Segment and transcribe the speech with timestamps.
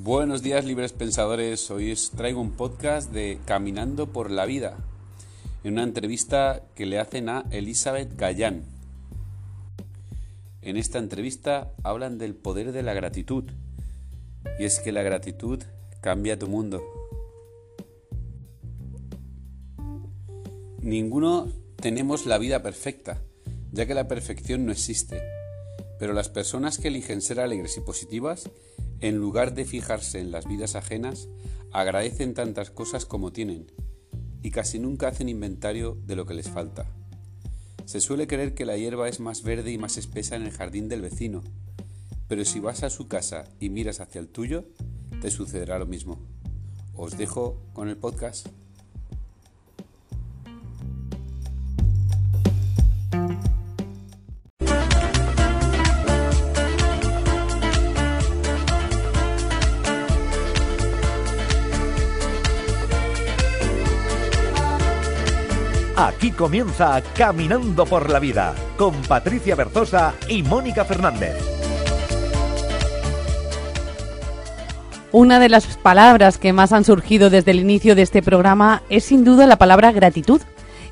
[0.00, 4.76] Buenos días libres pensadores, hoy os traigo un podcast de Caminando por la Vida,
[5.64, 8.62] en una entrevista que le hacen a Elizabeth Gallán.
[10.62, 13.50] En esta entrevista hablan del poder de la gratitud,
[14.60, 15.64] y es que la gratitud
[16.00, 16.80] cambia tu mundo.
[20.80, 23.20] Ninguno tenemos la vida perfecta,
[23.72, 25.20] ya que la perfección no existe,
[25.98, 28.48] pero las personas que eligen ser alegres y positivas
[29.00, 31.28] en lugar de fijarse en las vidas ajenas,
[31.72, 33.70] agradecen tantas cosas como tienen
[34.42, 36.86] y casi nunca hacen inventario de lo que les falta.
[37.84, 40.88] Se suele creer que la hierba es más verde y más espesa en el jardín
[40.88, 41.42] del vecino,
[42.28, 44.66] pero si vas a su casa y miras hacia el tuyo,
[45.20, 46.20] te sucederá lo mismo.
[46.94, 48.48] Os dejo con el podcast.
[66.00, 71.34] Aquí comienza Caminando por la Vida con Patricia Berzosa y Mónica Fernández.
[75.10, 79.02] Una de las palabras que más han surgido desde el inicio de este programa es
[79.02, 80.40] sin duda la palabra gratitud.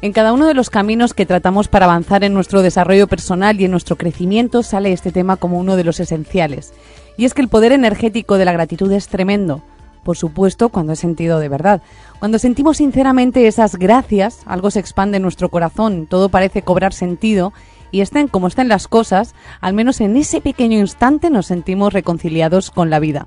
[0.02, 3.66] En cada uno de los caminos que tratamos para avanzar en nuestro desarrollo personal y
[3.66, 6.74] en nuestro crecimiento sale este tema como uno de los esenciales.
[7.16, 9.62] Y es que el poder energético de la gratitud es tremendo
[10.06, 11.82] por supuesto, cuando es sentido de verdad.
[12.20, 17.52] Cuando sentimos sinceramente esas gracias, algo se expande en nuestro corazón, todo parece cobrar sentido
[17.90, 22.70] y estén como estén las cosas, al menos en ese pequeño instante nos sentimos reconciliados
[22.70, 23.26] con la vida.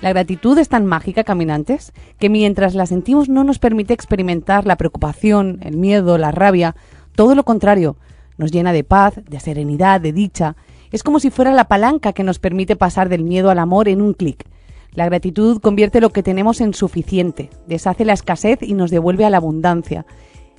[0.00, 4.76] La gratitud es tan mágica, caminantes, que mientras la sentimos no nos permite experimentar la
[4.76, 6.76] preocupación, el miedo, la rabia,
[7.16, 7.96] todo lo contrario,
[8.38, 10.54] nos llena de paz, de serenidad, de dicha.
[10.92, 14.00] Es como si fuera la palanca que nos permite pasar del miedo al amor en
[14.00, 14.46] un clic.
[14.94, 19.30] La gratitud convierte lo que tenemos en suficiente, deshace la escasez y nos devuelve a
[19.30, 20.04] la abundancia.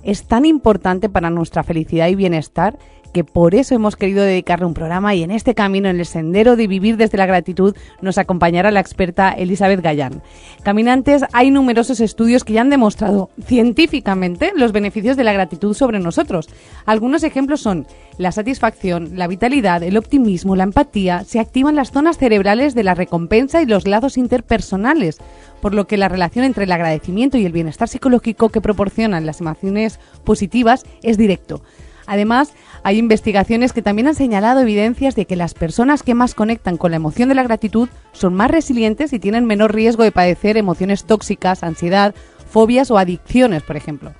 [0.01, 2.77] Es tan importante para nuestra felicidad y bienestar
[3.13, 6.55] que por eso hemos querido dedicarle un programa y en este camino, en el sendero
[6.55, 10.21] de vivir desde la gratitud, nos acompañará la experta Elizabeth Gallán.
[10.63, 15.99] Caminantes, hay numerosos estudios que ya han demostrado científicamente los beneficios de la gratitud sobre
[15.99, 16.49] nosotros.
[16.85, 17.87] Algunos ejemplos son
[18.17, 22.95] la satisfacción, la vitalidad, el optimismo, la empatía, se activan las zonas cerebrales de la
[22.95, 25.19] recompensa y los lazos interpersonales,
[25.61, 29.39] por lo que la relación entre el agradecimiento y el bienestar psicológico que proporcionan las
[29.39, 31.61] emociones positivas es directo.
[32.05, 32.53] Además,
[32.83, 36.91] hay investigaciones que también han señalado evidencias de que las personas que más conectan con
[36.91, 41.05] la emoción de la gratitud son más resilientes y tienen menor riesgo de padecer emociones
[41.05, 42.13] tóxicas, ansiedad,
[42.49, 44.13] fobias o adicciones, por ejemplo.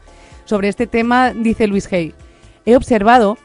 [0.45, 2.13] Sobre este tema dice Luis Hay,
[2.65, 3.37] he observado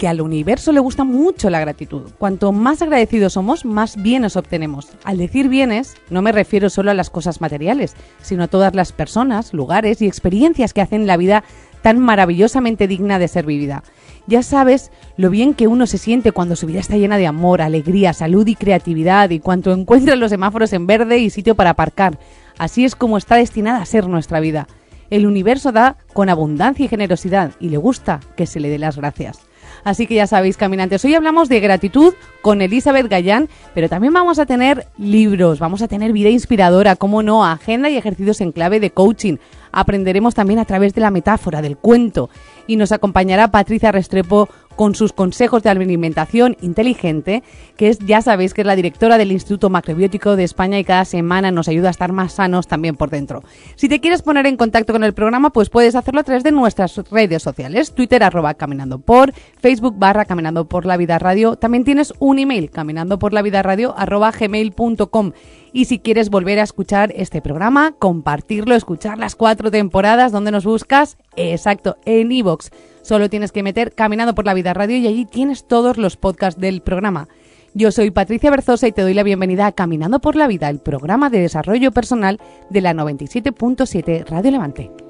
[0.00, 2.10] que al universo le gusta mucho la gratitud.
[2.16, 4.88] Cuanto más agradecidos somos, más bienes obtenemos.
[5.04, 8.92] Al decir bienes, no me refiero solo a las cosas materiales, sino a todas las
[8.92, 11.44] personas, lugares y experiencias que hacen la vida
[11.82, 13.82] tan maravillosamente digna de ser vivida.
[14.26, 17.62] Ya sabes lo bien que uno se siente cuando su vida está llena de amor,
[17.62, 22.18] alegría, salud y creatividad y cuando encuentra los semáforos en verde y sitio para aparcar.
[22.58, 24.66] Así es como está destinada a ser nuestra vida.
[25.10, 28.96] El universo da con abundancia y generosidad y le gusta que se le dé las
[28.96, 29.49] gracias.
[29.84, 34.38] Así que ya sabéis, caminantes, hoy hablamos de gratitud con Elizabeth Gallán, pero también vamos
[34.38, 38.80] a tener libros, vamos a tener vida inspiradora, como no, agenda y ejercicios en clave
[38.80, 39.36] de coaching.
[39.72, 42.28] Aprenderemos también a través de la metáfora, del cuento,
[42.66, 47.42] y nos acompañará Patricia Restrepo con sus consejos de alimentación inteligente,
[47.76, 51.04] que es, ya sabéis, que es la directora del Instituto Macrobiótico de España y cada
[51.04, 53.42] semana nos ayuda a estar más sanos también por dentro.
[53.76, 56.52] Si te quieres poner en contacto con el programa, pues puedes hacerlo a través de
[56.52, 61.56] nuestras redes sociales, Twitter arroba caminando por, Facebook barra caminando por la vida radio.
[61.56, 65.32] También tienes un email, caminando por la vida radio arroba gmail.com.
[65.72, 70.64] Y si quieres volver a escuchar este programa, compartirlo, escuchar las cuatro temporadas donde nos
[70.64, 72.70] buscas, exacto, en iVoox.
[73.02, 76.60] Solo tienes que meter Caminando por la Vida Radio y allí tienes todos los podcasts
[76.60, 77.28] del programa.
[77.72, 80.80] Yo soy Patricia Berzosa y te doy la bienvenida a Caminando por la Vida, el
[80.80, 85.09] programa de desarrollo personal de la 97.7 Radio Levante.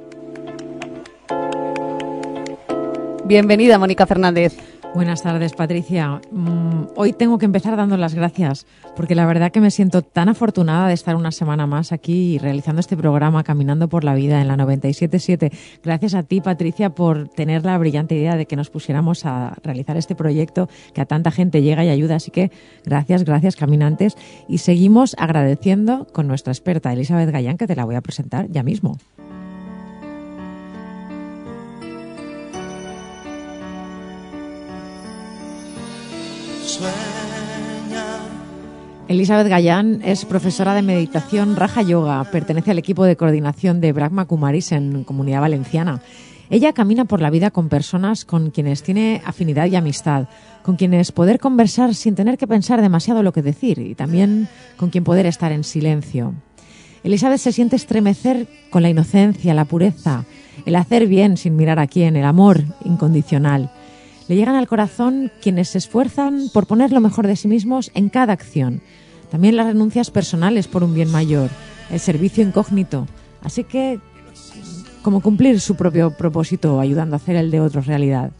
[3.30, 4.56] Bienvenida, Mónica Fernández.
[4.92, 6.20] Buenas tardes, Patricia.
[6.32, 8.66] Mm, hoy tengo que empezar dando las gracias,
[8.96, 12.80] porque la verdad que me siento tan afortunada de estar una semana más aquí realizando
[12.80, 15.52] este programa Caminando por la Vida en la 977.
[15.84, 19.96] Gracias a ti, Patricia, por tener la brillante idea de que nos pusiéramos a realizar
[19.96, 22.16] este proyecto que a tanta gente llega y ayuda.
[22.16, 22.50] Así que
[22.84, 24.16] gracias, gracias, caminantes.
[24.48, 28.64] Y seguimos agradeciendo con nuestra experta, Elizabeth Gallán, que te la voy a presentar ya
[28.64, 28.96] mismo.
[39.08, 44.26] Elizabeth Gallán es profesora de meditación Raja Yoga, pertenece al equipo de coordinación de Brahma
[44.26, 46.00] Kumaris en Comunidad Valenciana.
[46.48, 50.28] Ella camina por la vida con personas con quienes tiene afinidad y amistad,
[50.62, 54.90] con quienes poder conversar sin tener que pensar demasiado lo que decir y también con
[54.90, 56.34] quien poder estar en silencio.
[57.02, 60.24] Elizabeth se siente estremecer con la inocencia, la pureza,
[60.66, 63.72] el hacer bien sin mirar a quién, el amor incondicional.
[64.30, 68.08] Le llegan al corazón quienes se esfuerzan por poner lo mejor de sí mismos en
[68.08, 68.80] cada acción
[69.30, 71.50] también las renuncias personales por un bien mayor,
[71.90, 73.06] el servicio incógnito.
[73.42, 74.00] Así que,
[75.02, 78.32] como cumplir su propio propósito ayudando a hacer el de otros realidad.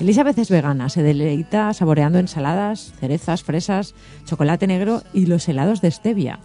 [0.00, 5.90] Elizabeth es vegana, se deleita saboreando ensaladas, cerezas, fresas, chocolate negro y los helados de
[5.90, 6.38] stevia.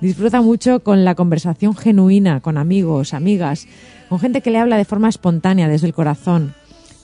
[0.00, 3.66] Disfruta mucho con la conversación genuina, con amigos, amigas,
[4.08, 6.54] con gente que le habla de forma espontánea desde el corazón.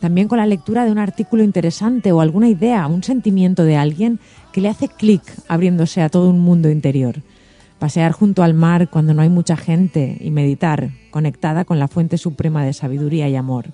[0.04, 4.20] También con la lectura de un artículo interesante o alguna idea, un sentimiento de alguien
[4.52, 7.22] que le hace clic abriéndose a todo un mundo interior.
[7.78, 12.18] Pasear junto al mar cuando no hay mucha gente y meditar, conectada con la fuente
[12.18, 13.68] suprema de sabiduría y amor.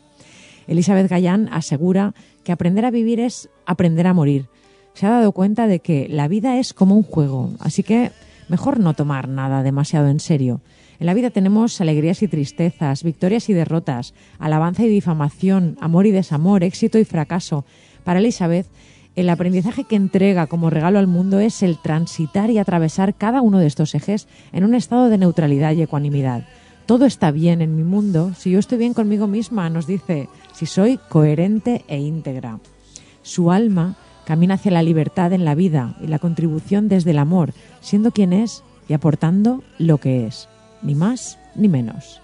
[0.69, 4.47] Elizabeth Gallán asegura que aprender a vivir es aprender a morir.
[4.95, 8.13] Se ha dado cuenta de que la vida es como un juego, así que
[8.49, 10.61] mejor no tomar nada demasiado en serio.
[11.01, 16.11] En la vida tenemos alegrías y tristezas, victorias y derrotas, alabanza y difamación, amor y
[16.11, 17.65] desamor, éxito y fracaso.
[18.05, 18.67] Para Elizabeth,
[19.17, 23.59] el aprendizaje que entrega como regalo al mundo es el transitar y atravesar cada uno
[23.59, 26.47] de estos ejes en un estado de neutralidad y ecuanimidad.
[26.85, 30.67] Todo está bien en mi mundo si yo estoy bien conmigo misma, nos dice, si
[30.67, 32.59] soy coherente e íntegra.
[33.23, 33.97] Su alma
[34.27, 38.35] camina hacia la libertad en la vida y la contribución desde el amor, siendo quien
[38.35, 40.49] es y aportando lo que es,
[40.83, 42.21] ni más ni menos.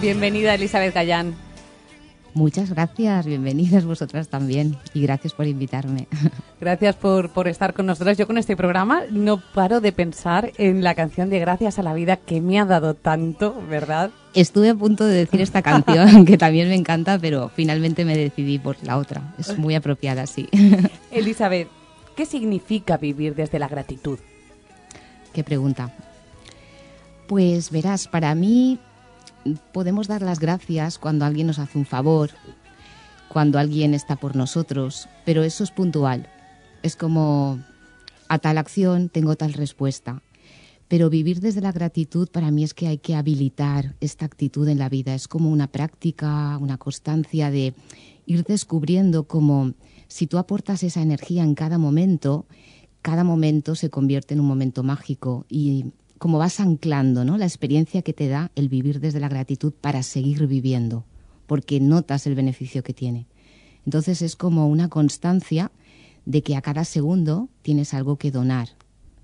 [0.00, 1.34] Bienvenida Elizabeth Gallán.
[2.34, 6.08] Muchas gracias, bienvenidas vosotras también y gracias por invitarme.
[6.60, 8.16] Gracias por, por, estar con nosotras.
[8.16, 11.94] Yo con este programa no paro de pensar en la canción de Gracias a la
[11.94, 14.10] vida que me ha dado tanto, ¿verdad?
[14.34, 18.58] Estuve a punto de decir esta canción, que también me encanta, pero finalmente me decidí
[18.58, 19.34] por la otra.
[19.38, 20.48] Es muy apropiada, sí.
[21.10, 21.68] Elizabeth,
[22.16, 24.18] ¿qué significa vivir desde la gratitud?
[25.34, 25.92] Qué pregunta.
[27.26, 28.78] Pues verás, para mí
[29.72, 32.30] podemos dar las gracias cuando alguien nos hace un favor,
[33.28, 36.28] cuando alguien está por nosotros, pero eso es puntual.
[36.82, 37.58] Es como,
[38.28, 40.22] a tal acción tengo tal respuesta.
[40.86, 44.78] Pero vivir desde la gratitud para mí es que hay que habilitar esta actitud en
[44.78, 45.14] la vida.
[45.14, 47.74] Es como una práctica, una constancia de
[48.26, 49.72] ir descubriendo como
[50.06, 52.46] si tú aportas esa energía en cada momento,
[53.04, 57.36] cada momento se convierte en un momento mágico y como vas anclando ¿no?
[57.36, 61.04] la experiencia que te da el vivir desde la gratitud para seguir viviendo,
[61.46, 63.26] porque notas el beneficio que tiene.
[63.84, 65.70] Entonces es como una constancia
[66.24, 68.70] de que a cada segundo tienes algo que donar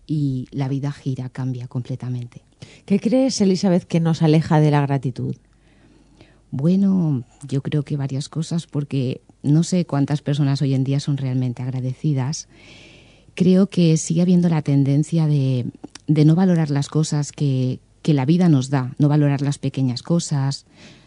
[0.07, 2.43] y la vida gira, cambia completamente.
[2.85, 5.37] ¿Qué crees, Elizabeth, que nos aleja de la gratitud?
[6.51, 11.17] Bueno, yo creo que varias cosas, porque no sé cuántas personas hoy en día son
[11.17, 12.47] realmente agradecidas.
[13.41, 15.65] Creo que sigue habiendo la tendencia de
[16.11, 20.03] de no valorar las cosas que, que la vida nos da, no valorar las pequeñas
[20.03, 20.67] cosas,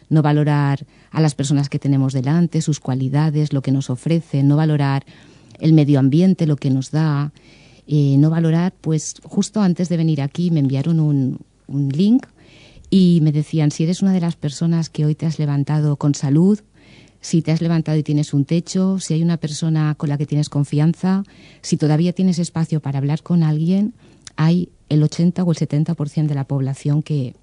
[0.10, 4.56] no valorar a las personas que tenemos delante, sus cualidades, lo que nos ofrece, no
[4.56, 5.06] valorar
[5.60, 7.34] el medio ambiente, lo que nos da,
[7.86, 12.26] eh, no valorar, pues justo antes de venir aquí me enviaron un, un link
[12.90, 16.16] y me decían, si eres una de las personas que hoy te has levantado con
[16.16, 16.62] salud,
[17.24, 20.26] si te has levantado y tienes un techo, si hay una persona con la que
[20.26, 21.24] tienes confianza,
[21.62, 23.94] si todavía tienes espacio para hablar con alguien,
[24.36, 27.34] hay el 80 o el 70% de la población que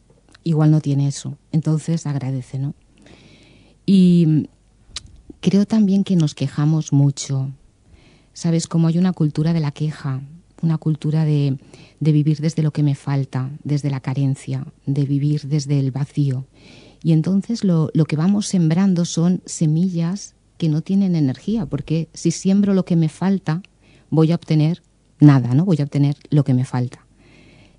[0.44, 1.38] igual no tiene eso.
[1.50, 2.74] Entonces agradece, ¿no?
[3.86, 4.48] Y
[5.40, 7.50] creo también que nos quejamos mucho.
[8.34, 8.66] ¿Sabes?
[8.66, 10.20] Como hay una cultura de la queja,
[10.60, 11.56] una cultura de
[12.00, 16.44] vivir desde lo que me falta, desde la carencia, de vivir desde el vacío.
[17.02, 22.30] Y entonces lo, lo que vamos sembrando son semillas que no tienen energía, porque si
[22.30, 23.62] siembro lo que me falta,
[24.10, 24.82] voy a obtener
[25.18, 25.64] nada, ¿no?
[25.64, 27.06] Voy a obtener lo que me falta.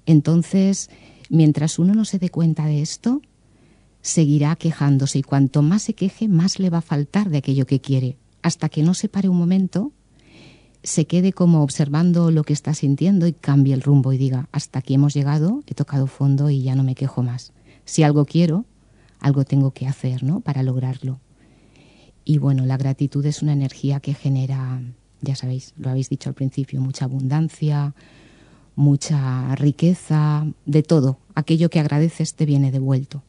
[0.05, 0.89] Entonces,
[1.29, 3.21] mientras uno no se dé cuenta de esto,
[4.01, 7.81] seguirá quejándose y cuanto más se queje, más le va a faltar de aquello que
[7.81, 9.91] quiere, hasta que no se pare un momento,
[10.83, 14.79] se quede como observando lo que está sintiendo y cambie el rumbo y diga, hasta
[14.79, 17.53] aquí hemos llegado, he tocado fondo y ya no me quejo más.
[17.85, 18.65] Si algo quiero,
[19.21, 20.41] algo tengo que hacer, ¿no?
[20.41, 21.19] Para lograrlo.
[22.25, 24.81] Y bueno, la gratitud es una energía que genera,
[25.21, 27.95] ya sabéis, lo habéis dicho al principio, mucha abundancia,
[28.75, 31.17] mucha riqueza, de todo.
[31.35, 33.23] Aquello que agradeces te viene devuelto.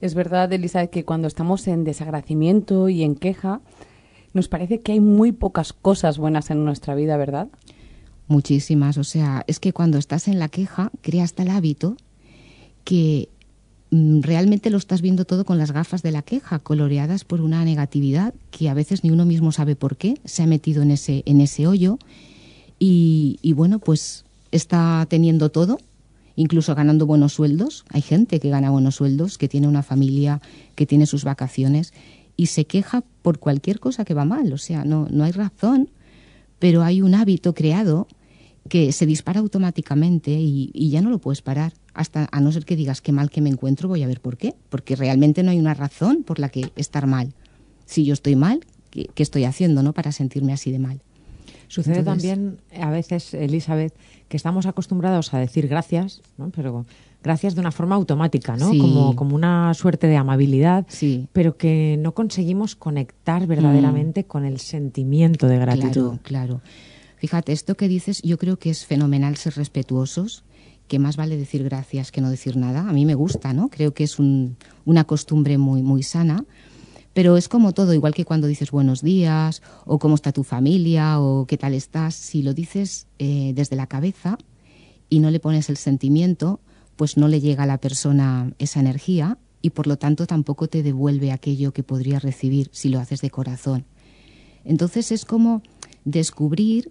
[0.00, 3.60] Es verdad, Elisa, que cuando estamos en desagradecimiento y en queja,
[4.32, 7.48] nos parece que hay muy pocas cosas buenas en nuestra vida, ¿verdad?
[8.26, 8.96] Muchísimas.
[8.96, 11.96] O sea, es que cuando estás en la queja, creas tal hábito
[12.84, 13.28] que
[13.90, 18.34] realmente lo estás viendo todo con las gafas de la queja, coloreadas por una negatividad
[18.50, 21.40] que a veces ni uno mismo sabe por qué se ha metido en ese, en
[21.40, 21.98] ese hoyo.
[22.78, 25.78] Y, y bueno, pues está teniendo todo,
[26.36, 27.84] incluso ganando buenos sueldos.
[27.90, 30.40] Hay gente que gana buenos sueldos, que tiene una familia,
[30.76, 31.92] que tiene sus vacaciones
[32.36, 34.52] y se queja por cualquier cosa que va mal.
[34.52, 35.90] O sea, no, no hay razón,
[36.58, 38.06] pero hay un hábito creado
[38.68, 42.64] que se dispara automáticamente y, y, ya no lo puedes parar, hasta a no ser
[42.64, 45.50] que digas qué mal que me encuentro, voy a ver por qué, porque realmente no
[45.50, 47.34] hay una razón por la que estar mal.
[47.86, 51.00] Si yo estoy mal, ¿qué, qué estoy haciendo no para sentirme así de mal?
[51.68, 53.94] Sucede Entonces, también a veces, Elizabeth,
[54.28, 56.50] que estamos acostumbrados a decir gracias, ¿no?
[56.50, 56.84] pero
[57.22, 58.70] gracias de una forma automática, ¿no?
[58.70, 58.78] Sí.
[58.78, 61.28] Como, como una suerte de amabilidad, Sí.
[61.32, 65.90] pero que no conseguimos conectar verdaderamente con el sentimiento de gratitud.
[65.92, 66.60] Claro, claro.
[67.18, 70.42] Fíjate, esto que dices, yo creo que es fenomenal ser respetuosos,
[70.90, 72.88] que más vale decir gracias que no decir nada.
[72.88, 73.68] A mí me gusta, ¿no?
[73.68, 76.44] Creo que es un- una costumbre muy, muy sana.
[77.14, 81.20] Pero es como todo, igual que cuando dices buenos días, o cómo está tu familia,
[81.20, 84.36] o qué tal estás, si lo dices eh, desde la cabeza
[85.08, 86.58] y no le pones el sentimiento,
[86.96, 90.82] pues no le llega a la persona esa energía y por lo tanto tampoco te
[90.82, 93.84] devuelve aquello que podría recibir si lo haces de corazón.
[94.64, 95.62] Entonces es como
[96.04, 96.90] descubrir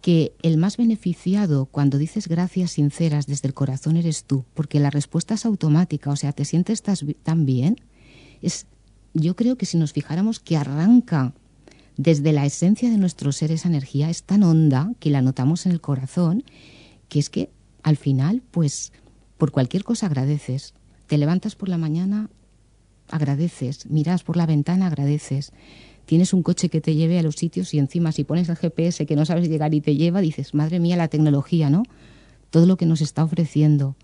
[0.00, 4.90] que el más beneficiado cuando dices gracias sinceras desde el corazón eres tú, porque la
[4.90, 7.76] respuesta es automática, o sea, te sientes tan bien.
[8.40, 8.66] Es,
[9.14, 11.34] yo creo que si nos fijáramos que arranca
[11.96, 15.72] desde la esencia de nuestro ser esa energía, es tan honda que la notamos en
[15.72, 16.44] el corazón,
[17.08, 17.50] que es que
[17.82, 18.92] al final, pues,
[19.36, 20.74] por cualquier cosa agradeces.
[21.08, 22.30] Te levantas por la mañana,
[23.08, 25.52] agradeces, miras por la ventana, agradeces.
[26.08, 29.04] Tienes un coche que te lleve a los sitios y encima si pones el GPS
[29.04, 31.82] que no sabes llegar y te lleva, dices, madre mía, la tecnología, ¿no?
[32.48, 33.94] Todo lo que nos está ofreciendo.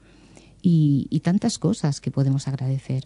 [0.60, 3.04] Y, y tantas cosas que podemos agradecer.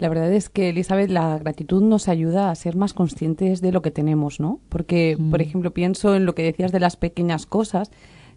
[0.00, 3.80] La verdad es que, Elizabeth, la gratitud nos ayuda a ser más conscientes de lo
[3.80, 4.58] que tenemos, ¿no?
[4.70, 7.92] Porque, por ejemplo, pienso en lo que decías de las pequeñas cosas.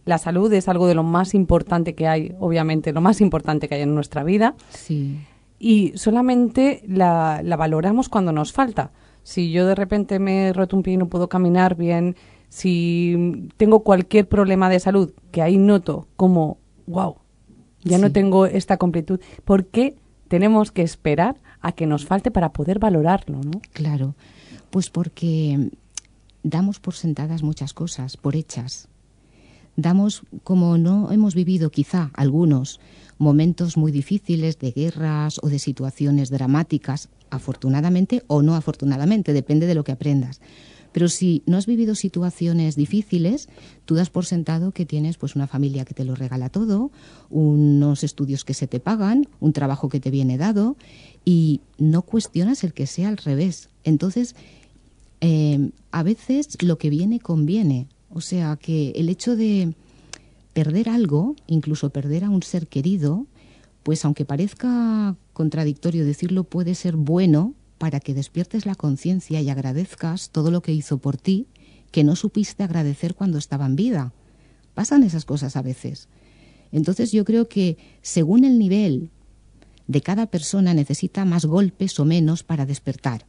[0.05, 3.74] La salud es algo de lo más importante que hay, obviamente, lo más importante que
[3.74, 4.53] hay en nuestra vida.
[4.69, 5.17] Sí.
[5.58, 8.91] Y solamente la, la valoramos cuando nos falta.
[9.29, 12.15] Si yo de repente me he roto un pie y no puedo caminar bien,
[12.50, 16.57] si tengo cualquier problema de salud, que ahí noto como,
[16.88, 17.17] wow,
[17.83, 19.95] ya no tengo esta completud, ¿por qué
[20.29, 23.62] tenemos que esperar a que nos falte para poder valorarlo, no?
[23.71, 24.15] Claro,
[24.71, 25.69] pues porque
[26.41, 28.88] damos por sentadas muchas cosas, por hechas.
[29.75, 32.79] Damos, como no hemos vivido quizá algunos
[33.19, 39.75] momentos muy difíciles de guerras o de situaciones dramáticas, afortunadamente o no afortunadamente, depende de
[39.75, 40.41] lo que aprendas.
[40.91, 43.48] Pero si no has vivido situaciones difíciles,
[43.86, 46.91] tú das por sentado que tienes pues una familia que te lo regala todo,
[47.29, 50.77] unos estudios que se te pagan, un trabajo que te viene dado
[51.25, 53.69] y no cuestionas el que sea al revés.
[53.83, 54.36] Entonces,
[55.21, 57.88] eh, a veces lo que viene conviene.
[58.09, 59.75] O sea, que el hecho de
[60.53, 63.27] perder algo, incluso perder a un ser querido,
[63.83, 70.31] pues aunque parezca contradictorio decirlo, puede ser bueno para que despiertes la conciencia y agradezcas
[70.31, 71.48] todo lo que hizo por ti
[71.91, 74.12] que no supiste agradecer cuando estaba en vida.
[74.74, 76.10] Pasan esas cosas a veces.
[76.74, 79.12] Entonces yo creo que según el nivel
[79.88, 83.25] de cada persona necesita más golpes o menos para despertar.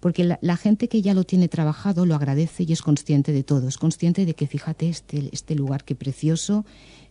[0.00, 3.68] Porque la, gente que ya lo tiene trabajado lo agradece y es consciente de todo.
[3.68, 6.64] Es consciente de que fíjate este, este lugar qué precioso,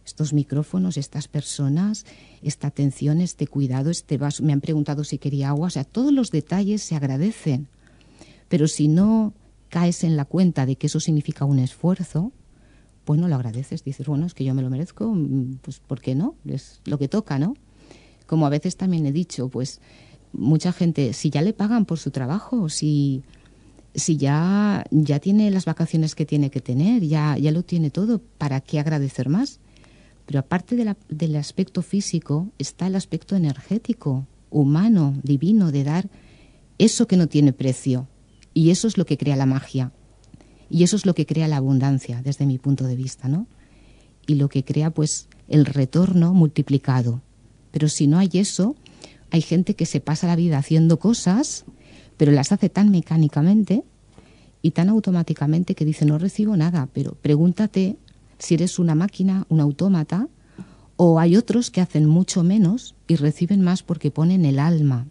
[0.03, 2.05] estos micrófonos, estas personas,
[2.41, 4.43] esta atención, este cuidado, este vaso.
[4.43, 5.67] Me han preguntado si quería agua.
[5.67, 7.67] O sea, todos los detalles se agradecen.
[8.48, 9.34] Pero si no
[9.69, 12.31] caes en la cuenta de que eso significa un esfuerzo,
[13.05, 13.84] pues no lo agradeces.
[13.84, 16.36] Dices, bueno, es que yo me lo merezco, mm, pues ¿por qué no?
[16.46, 17.55] Es lo que toca, ¿no?
[18.25, 19.79] Como a veces también he dicho, pues
[20.34, 23.24] mucha gente, si ya le pagan por su trabajo, si,
[23.96, 28.22] si ya, ya tiene las vacaciones que tiene que tener, ya, ya lo tiene todo,
[28.38, 29.60] ¿para qué agradecer más?
[30.26, 36.10] Pero aparte de del aspecto físico, está el aspecto energético, humano, divino, de dar
[36.78, 38.08] eso que no tiene precio.
[38.54, 39.92] Y eso es lo que crea la magia.
[40.70, 43.48] Y eso es lo que crea la abundancia, desde mi punto de vista, ¿no?
[44.28, 47.22] Y lo que crea, pues, el retorno multiplicado.
[47.72, 48.76] Pero si no hay eso,
[49.32, 51.66] hay gente que se pasa la vida haciendo cosas,
[52.18, 53.84] pero las hace tan mecánicamente
[54.62, 56.90] y tan automáticamente que dice no recibo nada.
[56.94, 57.98] Pero pregúntate
[58.38, 60.28] si eres una máquina, un autómata,
[60.96, 65.08] o hay otros que hacen mucho menos y reciben más porque ponen el alma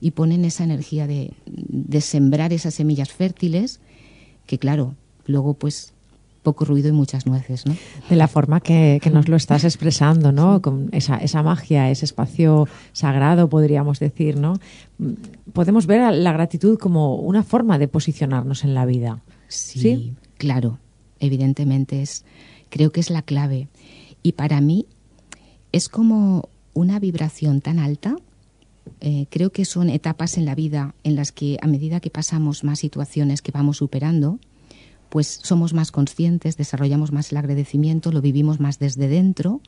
[0.00, 3.80] y ponen esa energía de, de sembrar esas semillas fértiles
[4.46, 4.94] que claro,
[5.26, 5.92] luego pues
[6.48, 7.76] poco ruido y muchas nueces, ¿no?
[8.08, 10.62] De la forma que, que nos lo estás expresando, ¿no?
[10.62, 14.54] Con esa, esa magia, ese espacio sagrado, podríamos decir, ¿no?
[15.52, 19.20] Podemos ver la gratitud como una forma de posicionarnos en la vida.
[19.48, 20.78] Sí, claro,
[21.20, 22.24] evidentemente es,
[22.70, 23.68] creo que es la clave.
[24.22, 24.86] Y para mí
[25.72, 28.16] es como una vibración tan alta.
[29.00, 32.64] Eh, creo que son etapas en la vida en las que a medida que pasamos
[32.64, 34.38] más situaciones que vamos superando,
[35.08, 39.60] pues somos más conscientes, desarrollamos más el agradecimiento, lo vivimos más desde dentro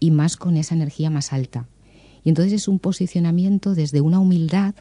[0.00, 1.66] y más con esa energía más alta.
[2.24, 4.74] Y entonces es un posicionamiento desde una humildad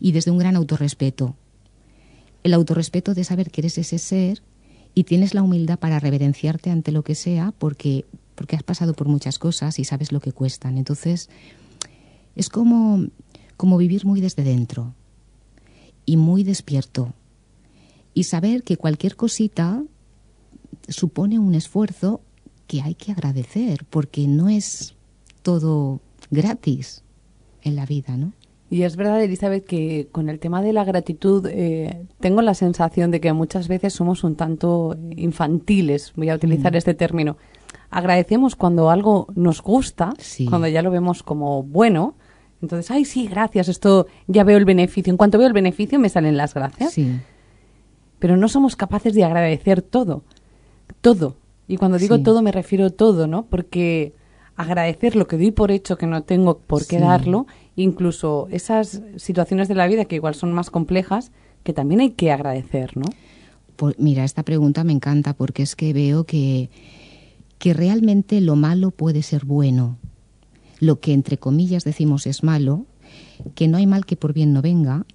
[0.00, 1.36] y desde un gran autorrespeto.
[2.42, 4.42] El autorrespeto de saber que eres ese ser
[4.94, 8.04] y tienes la humildad para reverenciarte ante lo que sea porque,
[8.34, 10.78] porque has pasado por muchas cosas y sabes lo que cuestan.
[10.78, 11.28] Entonces
[12.36, 13.06] es como,
[13.56, 14.94] como vivir muy desde dentro
[16.04, 17.14] y muy despierto
[18.14, 19.82] y saber que cualquier cosita
[20.88, 22.20] supone un esfuerzo
[22.66, 24.94] que hay que agradecer, porque no es
[25.42, 26.00] todo
[26.30, 27.04] gratis
[27.62, 28.32] en la vida, ¿no?
[28.70, 33.10] Y es verdad, Elizabeth, que con el tema de la gratitud eh, tengo la sensación
[33.10, 36.76] de que muchas veces somos un tanto infantiles, voy a utilizar mm.
[36.76, 37.36] este término.
[37.90, 40.14] Agradecemos cuando algo nos gusta,
[40.48, 42.14] cuando ya lo vemos como bueno.
[42.62, 45.10] Entonces, ay, sí, gracias, esto ya veo el beneficio.
[45.10, 46.94] En cuanto veo el beneficio, me salen las gracias.
[46.94, 47.20] Sí
[48.22, 50.22] pero no somos capaces de agradecer todo,
[51.00, 51.34] todo.
[51.66, 53.46] Y cuando digo todo me refiero a todo, ¿no?
[53.46, 54.12] Porque
[54.54, 59.66] agradecer lo que doy por hecho que no tengo por qué darlo, incluso esas situaciones
[59.66, 61.32] de la vida que igual son más complejas,
[61.64, 63.06] que también hay que agradecer, ¿no?
[63.74, 66.70] Pues mira, esta pregunta me encanta porque es que veo que,
[67.58, 69.96] que realmente lo malo puede ser bueno.
[70.78, 72.86] Lo que entre comillas decimos es malo,
[73.56, 75.06] que no hay mal que por bien no venga,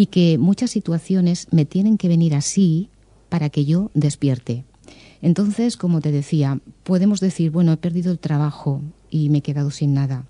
[0.00, 2.88] y que muchas situaciones me tienen que venir así
[3.28, 4.64] para que yo despierte.
[5.20, 9.70] Entonces, como te decía, podemos decir, bueno, he perdido el trabajo y me he quedado
[9.70, 10.24] sin nada.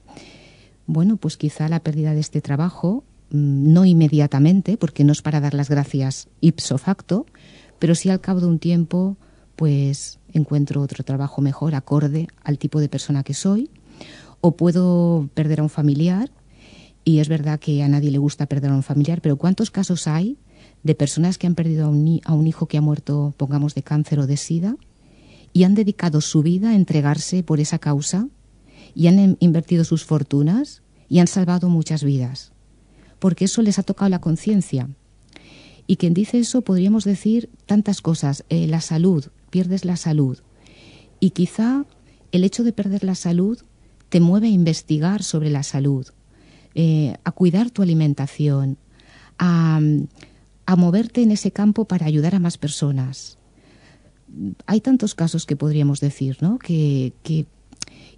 [0.89, 5.39] Bueno, pues quizá la pérdida de este trabajo, mm, no inmediatamente, porque no es para
[5.39, 7.27] dar las gracias ipso facto,
[7.79, 9.17] pero sí al cabo de un tiempo,
[9.55, 13.71] pues encuentro otro trabajo mejor, acorde al tipo de persona que soy,
[14.41, 16.29] o puedo perder a un familiar
[17.11, 20.07] y es verdad que a nadie le gusta perder a un familiar, pero ¿cuántos casos
[20.07, 20.39] hay
[20.85, 24.29] de personas que han perdido a un, hijo que ha muerto, pongamos, de cáncer o
[24.29, 24.77] de sida,
[25.53, 28.29] y han dedicado su vida a entregarse por esa causa,
[28.95, 32.53] y han invertido sus fortunas, y han salvado muchas vidas?
[33.19, 34.89] Porque eso les ha tocado la conciencia.
[35.89, 38.45] Y quien dice eso podríamos decir tantas cosas.
[38.51, 40.39] Eh, la salud, pierdes la salud.
[41.19, 41.87] Y quizá
[42.31, 43.59] el hecho de perder la salud
[44.09, 46.07] te mueve a investigar sobre la salud
[46.75, 48.79] eh, a cuidar tu alimentación,
[49.39, 49.81] a,
[50.77, 53.39] moverte en ese campo para ayudar a más personas.
[54.67, 56.59] Hay tantos casos que podríamos decir, ¿no?
[56.61, 57.13] Que,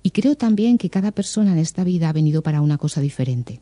[0.02, 3.60] y creo también que cada persona en esta vida ha venido para una cosa diferente.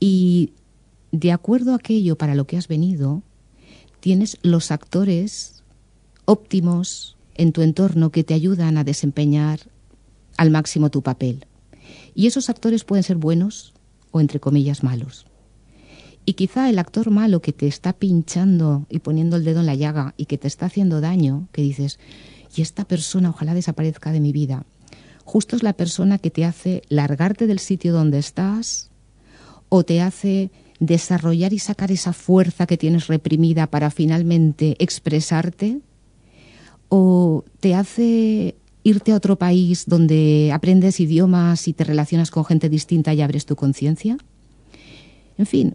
[0.00, 0.52] Y
[1.12, 3.22] de acuerdo a aquello para lo que has venido,
[4.00, 5.62] tienes los actores
[6.24, 9.60] óptimos en tu entorno que te ayudan a desempeñar
[10.38, 11.44] al máximo tu papel.
[12.16, 13.74] Y esos actores pueden ser buenos
[14.10, 15.26] o, entre comillas, malos.
[16.24, 19.74] Y quizá el actor malo que te está pinchando y poniendo el dedo en la
[19.74, 22.00] llaga y que te está haciendo daño, que dices,
[22.56, 24.64] y esta persona ojalá desaparezca de mi vida,
[25.24, 28.90] justo es la persona que te hace largarte del sitio donde estás
[29.68, 30.50] o te hace
[30.80, 35.80] desarrollar y sacar esa fuerza que tienes reprimida para finalmente expresarte
[36.88, 42.68] o te hace irte a otro país donde aprendes idiomas y te relacionas con gente
[42.68, 44.16] distinta y abres tu conciencia?
[45.36, 45.74] En fin,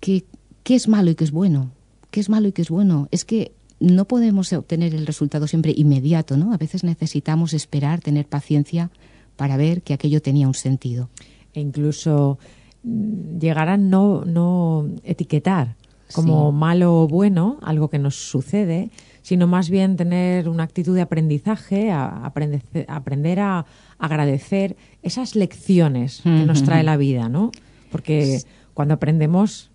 [0.00, 0.24] ¿qué,
[0.64, 1.70] ¿qué es malo y qué es bueno?
[2.10, 3.06] ¿Qué es malo y qué es bueno?
[3.12, 6.52] Es que no podemos obtener el resultado siempre inmediato, ¿no?
[6.52, 8.90] A veces necesitamos esperar, tener paciencia
[9.36, 11.10] para ver que aquello tenía un sentido.
[11.54, 12.40] E incluso
[12.82, 15.76] llegar a no, no etiquetar
[16.12, 18.90] como malo o bueno algo que nos sucede,
[19.22, 23.66] sino más bien tener una actitud de aprendizaje, a aprender, a
[23.98, 27.52] agradecer esas lecciones que nos trae la vida, ¿no?
[27.90, 28.42] Porque
[28.74, 29.70] cuando aprendemos,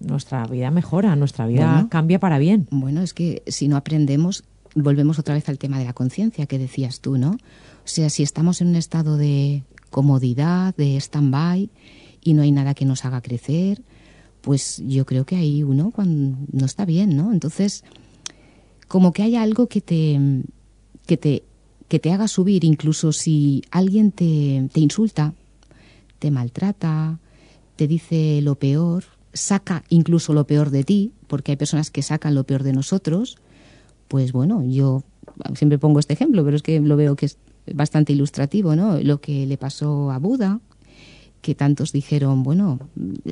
[0.00, 2.66] nuestra vida mejora, nuestra vida cambia para bien.
[2.70, 6.58] Bueno, es que si no aprendemos, volvemos otra vez al tema de la conciencia que
[6.58, 7.30] decías tú, ¿no?
[7.30, 11.70] O sea, si estamos en un estado de comodidad, de stand-by,
[12.24, 13.82] y no hay nada que nos haga crecer,
[14.42, 17.32] pues yo creo que ahí uno cuando no está bien, ¿no?
[17.32, 17.84] Entonces,
[18.88, 20.20] como que hay algo que te,
[21.06, 21.44] que te,
[21.88, 25.32] que te haga subir, incluso si alguien te, te insulta,
[26.18, 27.18] te maltrata,
[27.76, 32.34] te dice lo peor, saca incluso lo peor de ti, porque hay personas que sacan
[32.34, 33.38] lo peor de nosotros,
[34.08, 35.04] pues bueno, yo
[35.54, 37.38] siempre pongo este ejemplo, pero es que lo veo que es
[37.72, 39.00] bastante ilustrativo, ¿no?
[39.00, 40.60] Lo que le pasó a Buda,
[41.42, 42.78] que tantos dijeron, bueno,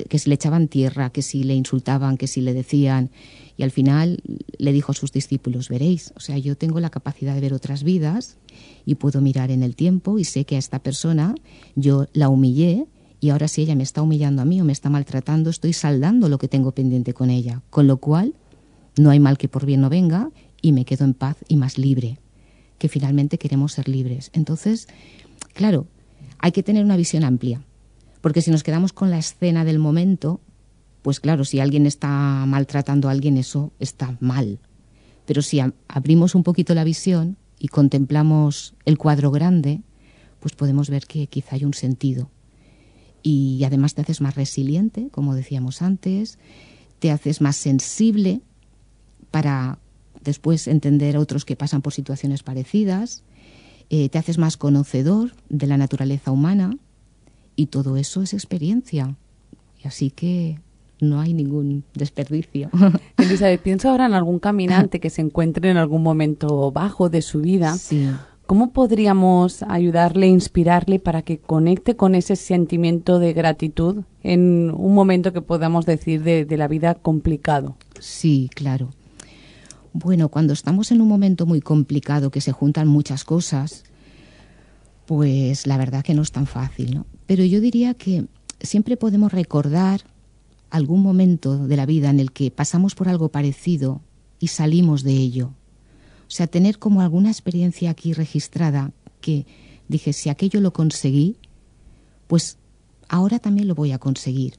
[0.09, 3.09] que si le echaban tierra, que si le insultaban, que si le decían,
[3.57, 4.21] y al final
[4.57, 7.83] le dijo a sus discípulos, veréis, o sea, yo tengo la capacidad de ver otras
[7.83, 8.37] vidas
[8.85, 11.35] y puedo mirar en el tiempo y sé que a esta persona
[11.75, 12.85] yo la humillé
[13.21, 16.27] y ahora si ella me está humillando a mí o me está maltratando, estoy saldando
[16.27, 18.33] lo que tengo pendiente con ella, con lo cual
[18.97, 21.77] no hay mal que por bien no venga y me quedo en paz y más
[21.77, 22.19] libre,
[22.77, 24.31] que finalmente queremos ser libres.
[24.33, 24.89] Entonces,
[25.53, 25.87] claro,
[26.39, 27.61] hay que tener una visión amplia,
[28.21, 30.39] porque si nos quedamos con la escena del momento,
[31.01, 32.07] pues claro, si alguien está
[32.45, 34.59] maltratando a alguien, eso está mal.
[35.25, 39.81] Pero si abrimos un poquito la visión y contemplamos el cuadro grande,
[40.39, 42.29] pues podemos ver que quizá hay un sentido
[43.23, 46.39] y además te haces más resiliente, como decíamos antes,
[46.99, 48.41] te haces más sensible
[49.29, 49.79] para
[50.23, 53.23] después entender a otros que pasan por situaciones parecidas,
[53.89, 56.77] eh, te haces más conocedor de la naturaleza humana
[57.61, 59.15] y todo eso es experiencia.
[59.83, 60.59] Y así que
[60.99, 62.69] no hay ningún desperdicio.
[63.17, 67.41] Elizabeth, pienso ahora en algún caminante que se encuentre en algún momento bajo de su
[67.41, 67.75] vida.
[67.75, 68.09] Sí
[68.51, 75.31] ¿Cómo podríamos ayudarle, inspirarle para que conecte con ese sentimiento de gratitud en un momento
[75.31, 77.77] que podamos decir de, la vida complicado?
[78.01, 78.89] Sí, claro.
[79.93, 83.85] Bueno, cuando estamos en un momento muy complicado, que se juntan muchas cosas,
[85.05, 87.05] pues la verdad que no es tan fácil, ¿no?
[87.31, 88.25] Pero yo diría que
[88.59, 90.01] siempre podemos recordar
[90.69, 94.01] algún momento de la vida en el que pasamos por algo parecido
[94.37, 95.53] y salimos de ello.
[96.27, 98.91] O sea, tener como alguna experiencia aquí registrada
[99.21, 99.45] que
[99.87, 101.37] dije, si aquello lo conseguí,
[102.27, 102.57] pues
[103.07, 104.55] ahora también lo voy a conseguir.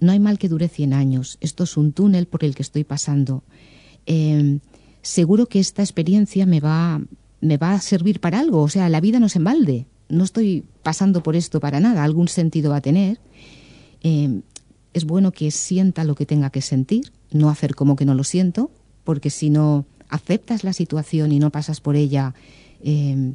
[0.00, 1.36] No hay mal que dure 100 años.
[1.42, 3.44] Esto es un túnel por el que estoy pasando.
[4.06, 4.60] Em,
[5.02, 7.02] seguro que esta experiencia me va,
[7.42, 8.62] me va a servir para algo.
[8.62, 9.86] O sea, la vida no es en balde.
[10.10, 12.04] No estoy pasando por esto para nada.
[12.04, 13.20] Algún sentido va a tener.
[14.02, 14.42] Em,
[14.92, 18.24] es bueno que sienta lo que tenga que sentir, no hacer como que no lo
[18.24, 18.70] siento,
[19.04, 22.34] porque si no aceptas la situación y no pasas por ella,
[22.82, 23.34] eh,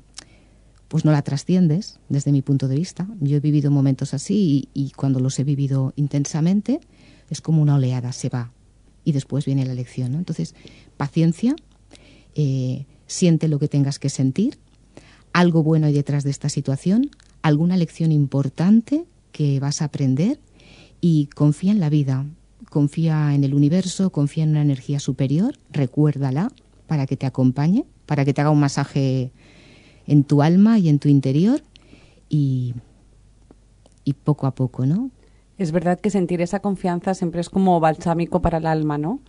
[0.88, 3.08] pues no la trasciendes, desde mi punto de vista.
[3.20, 6.80] Yo he vivido momentos así y, cuando los he vivido intensamente,
[7.30, 8.52] es como una oleada, se va
[9.04, 10.16] y después viene la lección.
[10.16, 10.56] Entonces,
[10.98, 11.56] paciencia,
[12.36, 14.58] eh, siente lo que tengas que sentir,
[15.36, 20.40] algo bueno hay detrás de esta situación, alguna lección importante que vas a aprender
[21.02, 22.26] y confía en la vida,
[22.70, 26.54] confía en el universo, confía en una energía superior, recuérdala
[26.88, 29.32] para que te acompañe, para que te haga un masaje
[30.08, 31.62] en tu alma y en tu interior
[32.30, 32.74] y,
[34.06, 35.12] y poco a poco, ¿no?
[35.58, 39.22] Es verdad que sentir esa confianza siempre es como balsámico para el alma, ¿no?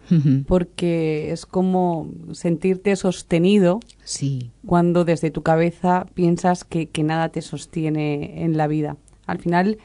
[0.47, 4.51] Porque es como sentirte sostenido sí.
[4.67, 8.97] cuando desde tu cabeza piensas que, nada te sostiene en la vida.
[9.27, 9.79] Al final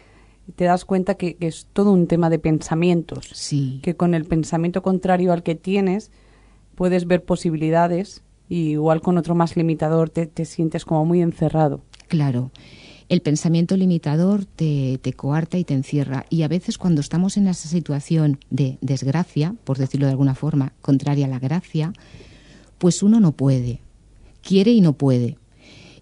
[0.55, 3.29] te das cuenta que, que, es todo un tema de pensamientos.
[3.33, 3.79] Sí.
[3.83, 6.11] Que con el pensamiento contrario al que tienes,
[6.73, 11.79] puedes ver posibilidades y igual con otro más limitador te, sientes como muy encerrado.
[12.09, 12.51] Claro.
[13.11, 16.25] El pensamiento limitador te, te, coarta y te encierra.
[16.29, 20.71] Y a veces cuando estamos en esa situación de desgracia, por decirlo de alguna forma,
[20.81, 21.91] contraria a la gracia,
[22.77, 23.81] pues uno no puede.
[24.41, 25.37] Quiere y no puede.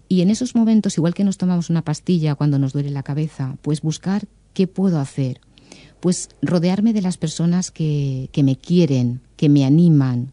[0.06, 3.56] Y en esos momentos, igual que nos tomamos una pastilla cuando nos duele la cabeza,
[3.60, 5.40] pues buscar qué puedo hacer.
[5.98, 10.30] Pues rodearme de las personas que, que me quieren, que me animan,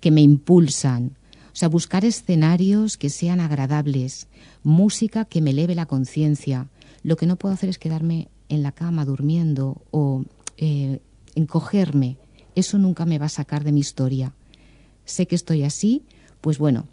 [0.00, 1.12] que me impulsan.
[1.56, 4.28] O sea, buscar escenarios que sean agradables,
[4.62, 6.68] música que me eleve la conciencia.
[7.02, 10.26] Lo que no puedo hacer es quedarme en la cama durmiendo o
[10.58, 11.00] eh,
[11.34, 12.18] encogerme.
[12.56, 14.34] Eso nunca me va a sacar de mi historia.
[15.06, 16.02] Sé que estoy así,
[16.42, 16.88] pues bueno,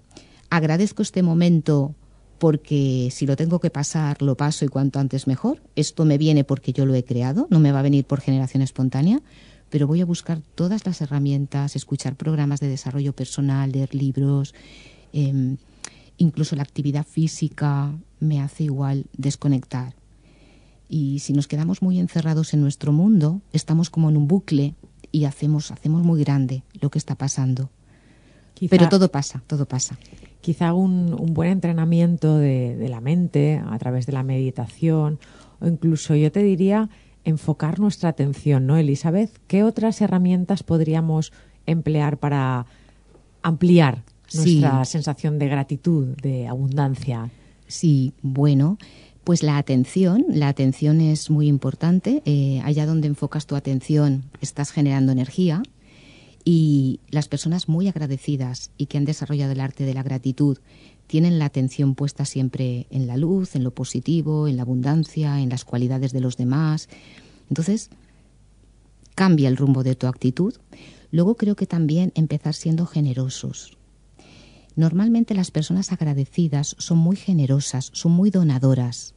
[0.49, 1.93] agradezco este momento
[2.39, 5.61] porque si lo tengo que pasar, lo paso y cuanto antes mejor.
[5.75, 8.63] Esto me viene porque yo lo he creado, no me va a venir por generación
[8.63, 9.21] espontánea
[9.73, 14.53] pero voy a buscar todas las herramientas, escuchar programas de desarrollo personal, leer libros,
[15.13, 15.57] em,
[16.17, 19.95] incluso la actividad física me hace igual desconectar.
[20.89, 24.75] Y si nos quedamos muy encerrados en nuestro mundo, estamos como en un bucle
[25.11, 27.71] y hacemos, hacemos muy grande lo que está pasando.
[28.69, 29.97] Pero todo pasa, todo pasa.
[30.41, 35.17] Quizá un, un buen entrenamiento de, de la mente a través de la meditación
[35.59, 36.91] o incluso yo te diría
[37.25, 39.31] enfocar nuestra atención, ¿no, Elizabeth?
[39.47, 41.31] ¿Qué otras herramientas podríamos
[41.65, 42.65] emplear para
[43.41, 47.29] ampliar nuestra sensación de gratitud, de abundancia?
[47.67, 48.77] Sí, bueno,
[49.23, 52.21] Pues la atención, la atención es muy importante.
[52.25, 55.63] Eh, allá donde enfocas tu atención estás generando energía
[56.43, 60.57] y las personas muy agradecidas y que han desarrollado el arte de la gratitud
[61.13, 65.49] tienen la atención puesta siempre en la luz, en lo positivo, en la abundancia, en
[65.49, 66.89] las cualidades de los demás.
[67.49, 67.91] Entonces,
[69.13, 70.55] cambia el rumbo de tu actitud.
[71.11, 73.77] Luego creo que también empezar siendo generosos.
[74.75, 79.13] Normalmente las personas agradecidas son muy generosas, son muy donadoras.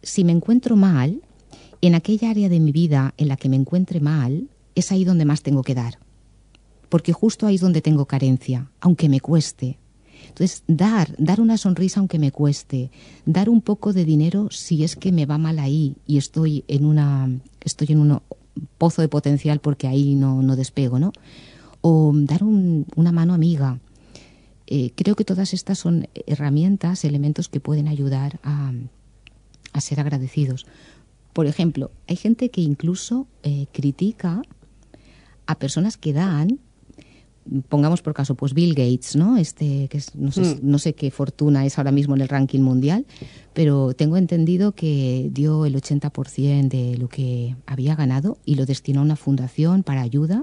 [0.00, 1.22] Si me encuentro mal,
[1.80, 5.24] en aquella área de mi vida en la que me encuentre mal, es ahí donde
[5.24, 5.98] más tengo que dar.
[6.88, 9.80] Porque justo ahí es donde tengo carencia, aunque me cueste.
[10.34, 12.90] Entonces, dar, dar una sonrisa aunque me cueste,
[13.24, 16.86] dar un poco de dinero si es que me va mal ahí y estoy en
[16.86, 18.20] una estoy en un
[18.78, 21.12] pozo de potencial porque ahí no, no despego, ¿no?
[21.82, 23.78] O dar una mano amiga,
[24.66, 28.72] eh, creo que todas estas son herramientas, elementos que pueden ayudar a,
[29.80, 30.66] ser agradecidos.
[31.32, 34.42] Por ejemplo, hay gente que incluso eh, critica
[35.46, 36.58] a personas que dan,
[37.68, 39.36] pongamos por caso, pues Bill Gates, ¿no?
[39.36, 40.58] Este, que no, sé, mm.
[40.62, 43.06] no sé qué fortuna es ahora mismo en el ranking mundial,
[43.52, 49.00] pero tengo entendido que dio el 80% de lo que había ganado y lo destinó
[49.00, 50.42] a una fundación para ayuda.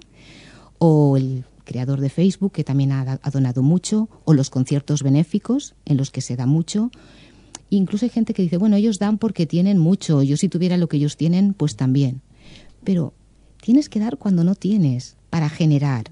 [0.83, 5.95] O el creador de Facebook, que también ha, donado mucho, o los conciertos benéficos, en
[5.95, 6.91] los que se da mucho.
[7.69, 10.89] Incluso hay gente que dice, bueno, ellos dan porque tienen mucho, yo si tuviera lo
[10.89, 12.21] que ellos tienen, pues también.
[12.83, 13.13] Pero
[13.61, 16.11] tienes que dar cuando no tienes, para generar,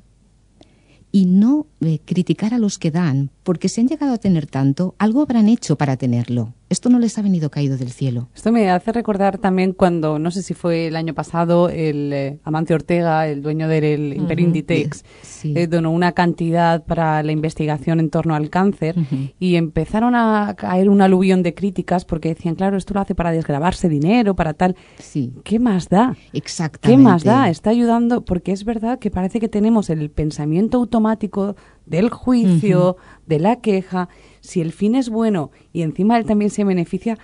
[1.11, 4.95] y no eh, criticar a los que dan, porque si han llegado a tener tanto,
[4.97, 6.53] algo habrán hecho para tenerlo.
[6.69, 8.29] Esto no les ha venido caído del cielo.
[8.35, 12.39] Esto me hace recordar también cuando, no sé si fue el año pasado, el eh,
[12.43, 15.03] Amante Ortega, el dueño del Imperio Inditex,
[15.43, 18.95] eh, donó una cantidad para la investigación en torno al cáncer
[19.39, 23.31] y empezaron a caer un aluvión de críticas porque decían, claro, esto lo hace para
[23.31, 24.75] desgrabarse dinero, para tal.
[24.99, 25.33] Sí.
[25.43, 26.15] ¿Qué más da?
[26.33, 27.01] Exactamente.
[27.01, 27.49] ¿Qué más da?
[27.49, 31.55] Está ayudando porque es verdad que parece que tenemos el pensamiento automático
[31.89, 32.97] del juicio,
[33.27, 34.09] de la queja,
[34.41, 37.17] si el fin es bueno y encima él también se beneficia,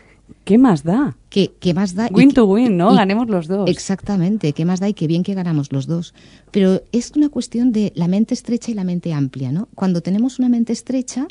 [0.44, 1.18] ¿qué más da?
[1.30, 2.10] ¿Qué, qué más da?
[2.12, 2.94] Win to win, ¿no?
[2.94, 3.70] Ganemos los dos.
[3.70, 4.90] Exactamente, ¿qué más da?
[4.90, 6.14] Y qué bien que ganamos los dos.
[6.52, 9.70] Pero es una cuestión de la mente estrecha y la mente amplia, ¿no?
[9.76, 11.28] Cuando tenemos una mente estrecha,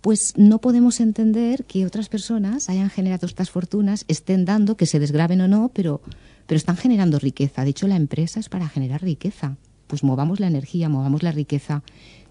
[0.00, 5.00] pues no podemos entender que otras personas hayan generado estas fortunas, estén dando, que se
[5.00, 6.00] desgraben o no, pero,
[6.46, 7.64] pero están generando riqueza.
[7.64, 9.56] De hecho, la empresa es para generar riqueza.
[9.86, 11.82] Pues movamos la energía, movamos la riqueza.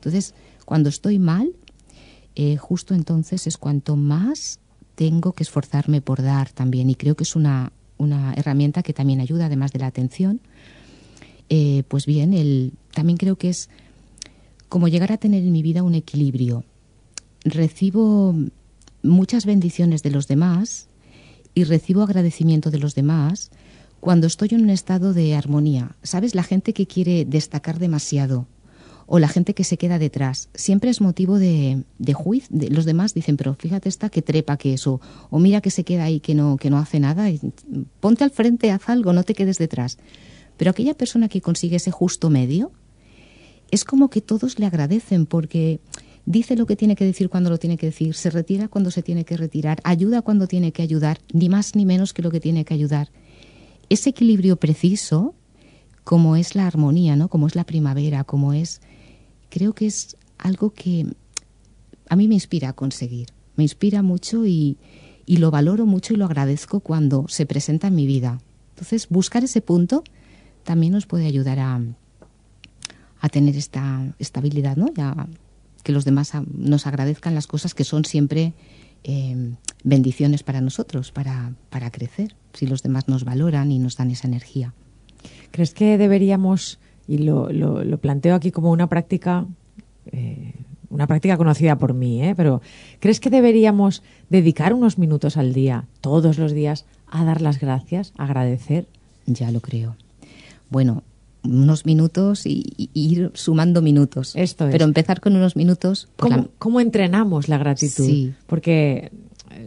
[0.05, 1.51] Entonces, cuando estoy mal,
[2.35, 4.59] eh, justo entonces es cuanto más
[4.93, 6.89] tengo que esforzarme por dar también.
[6.91, 10.41] Y creo que es una, una herramienta que también ayuda, además de la atención.
[11.49, 13.69] Eh, pues bien, el, también creo que es
[14.69, 16.63] como llegar a tener en mi vida un equilibrio.
[17.43, 18.35] Recibo
[19.01, 20.87] muchas bendiciones de los demás
[21.55, 23.49] y recibo agradecimiento de los demás
[23.99, 25.95] cuando estoy en un estado de armonía.
[26.03, 26.35] ¿Sabes?
[26.35, 28.45] La gente que quiere destacar demasiado
[29.07, 30.49] o la gente que se queda detrás.
[30.53, 32.49] Siempre es motivo de, de juicio.
[32.69, 36.05] los demás dicen, pero fíjate esta que trepa que eso, o mira que se queda
[36.05, 37.27] ahí que no, que no hace nada.
[37.99, 39.97] ponte al frente, haz algo, no te quedes detrás.
[40.57, 42.71] Pero aquella persona que consigue ese justo medio,
[43.71, 45.79] es como que todos le agradecen porque
[46.25, 49.03] dice lo que tiene que decir cuando lo tiene que decir, se retira cuando se
[49.03, 52.39] tiene que retirar, ayuda cuando tiene que ayudar, ni más ni menos que lo que
[52.39, 53.09] tiene que ayudar.
[53.89, 55.35] Ese equilibrio preciso,
[56.03, 57.27] como es la armonía, ¿no?
[57.27, 58.81] Como es la primavera, como es
[59.55, 61.05] creo que es algo que
[62.09, 63.29] a mí me inspira a conseguir.
[63.55, 64.77] Me inspira mucho y,
[65.27, 68.41] lo valoro mucho y lo agradezco cuando se presenta en mi vida.
[68.71, 70.03] Entonces, buscar ese punto
[70.65, 71.79] también nos puede ayudar a,
[73.21, 74.93] a tener esta estabilidad, ¿no?
[74.93, 75.25] Ya,
[75.83, 78.55] que los demás nos agradezcan las cosas que son siempre
[79.05, 84.11] eh, bendiciones para nosotros, para, para crecer, si los demás nos valoran y nos dan
[84.11, 84.73] esa energía.
[85.51, 89.45] ¿Crees que deberíamos y lo, lo, planteo aquí como una práctica,
[90.11, 90.53] eh,
[90.89, 92.33] una práctica conocida por mí, ¿eh?
[92.35, 92.61] pero
[92.99, 98.13] ¿crees que deberíamos dedicar unos minutos al día, todos los días, a dar las gracias,
[98.17, 98.87] a agradecer?
[99.25, 99.95] Ya lo creo.
[100.69, 101.03] Bueno,
[101.43, 104.35] unos minutos y, ir sumando minutos.
[104.35, 104.71] Esto es.
[104.71, 106.09] Pero empezar con unos minutos.
[106.17, 108.05] ¿Cómo, ¿Cómo, entrenamos la gratitud?
[108.05, 108.33] Sí.
[108.47, 109.11] Porque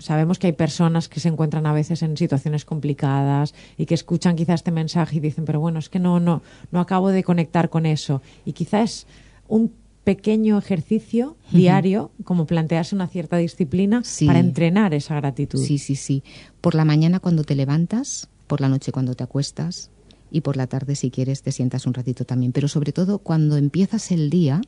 [0.00, 4.36] sabemos que hay personas que se encuentran a veces en situaciones complicadas y que escuchan
[4.36, 7.70] quizás este mensaje y dicen, pero bueno, es que no, no, no acabo de conectar
[7.70, 8.22] con eso.
[8.44, 9.06] Y quizás
[9.48, 9.72] un
[10.04, 15.58] pequeño ejercicio diario, como plantearse una cierta disciplina para entrenar esa gratitud.
[15.58, 16.22] Sí, sí, sí.
[16.62, 19.90] Por la mañana cuando te levantas, por la noche cuando te acuestas
[20.30, 22.52] y por la tarde si quieres te sientas un ratito también.
[22.52, 24.62] Pero sobre todo cuando empiezas el día,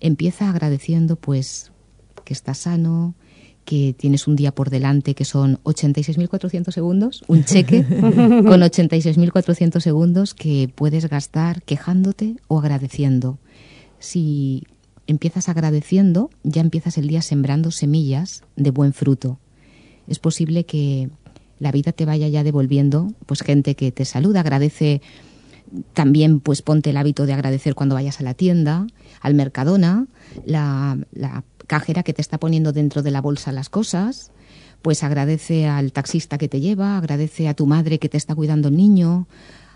[0.00, 1.70] empieza agradeciendo pues
[2.24, 3.14] que estás sano,
[3.64, 10.34] que tienes un día por delante que son 86.400 segundos, un cheque con 86.400 segundos
[10.34, 13.38] que puedes gastar quejándote o agradeciendo.
[13.98, 14.64] Si
[15.06, 19.38] empiezas agradeciendo, ya empiezas el día sembrando semillas de buen fruto.
[20.08, 21.08] Es posible que
[21.58, 25.00] la vida te vaya ya devolviendo, pues gente que te saluda, agradece
[25.92, 28.86] también pues ponte el hábito de agradecer cuando vayas a la tienda,
[29.20, 30.06] al Mercadona,
[30.44, 34.32] la, la cajera que te está poniendo dentro de la bolsa las cosas,
[34.82, 38.68] pues agradece al taxista que te lleva, agradece a tu madre que te está cuidando
[38.68, 39.26] el niño,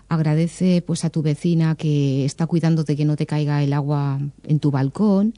[0.07, 4.19] agradece pues a tu vecina que está cuidando de que no te caiga el agua
[4.43, 5.33] en tu balcón.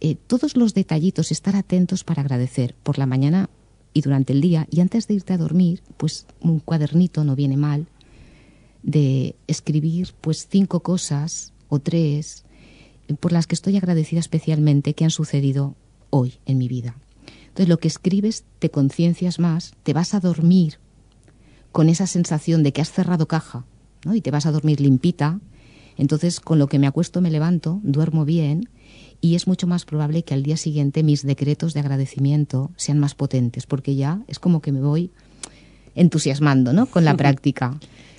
[0.00, 3.50] Eh, todos los detallitos, estar atentos para agradecer por la mañana
[3.92, 7.56] y durante el día y antes de irte a dormir, pues un cuadernito no viene
[7.56, 7.86] mal
[8.82, 12.44] de escribir pues cinco cosas o tres
[13.20, 15.74] por las que estoy agradecida especialmente que han sucedido
[16.14, 16.94] hoy en mi vida.
[17.48, 20.78] Entonces lo que escribes te conciencias más, te vas a dormir
[21.72, 23.64] con esa sensación de que has cerrado caja
[24.04, 24.14] ¿no?
[24.14, 25.40] y te vas a dormir limpita.
[25.96, 28.68] Entonces con lo que me acuesto me levanto, duermo bien
[29.20, 33.16] y es mucho más probable que al día siguiente mis decretos de agradecimiento sean más
[33.16, 35.10] potentes porque ya es como que me voy
[35.96, 36.86] entusiasmando ¿no?
[36.86, 37.76] con la práctica.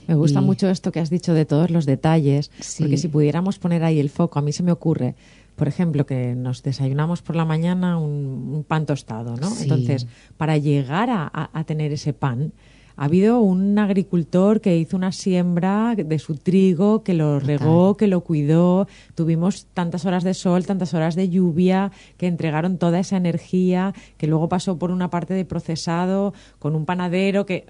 [0.08, 3.84] Me gusta mucho esto que has dicho de todos los detalles, porque si pudiéramos poner
[3.84, 5.16] ahí el foco, a mí se me ocurre,
[5.56, 9.50] por ejemplo, que nos desayunamos por la mañana un, pan tostado, ¿no?
[9.62, 12.52] Entonces, para llegar a, tener ese pan,
[12.98, 18.08] ha habido un agricultor que hizo una siembra de su trigo, que lo regó, que
[18.08, 18.88] lo cuidó.
[19.16, 24.28] Tuvimos tantas horas de sol, tantas horas de lluvia, que entregaron toda esa energía, que
[24.28, 27.66] luego pasó por una parte de procesado, con un panadero, que...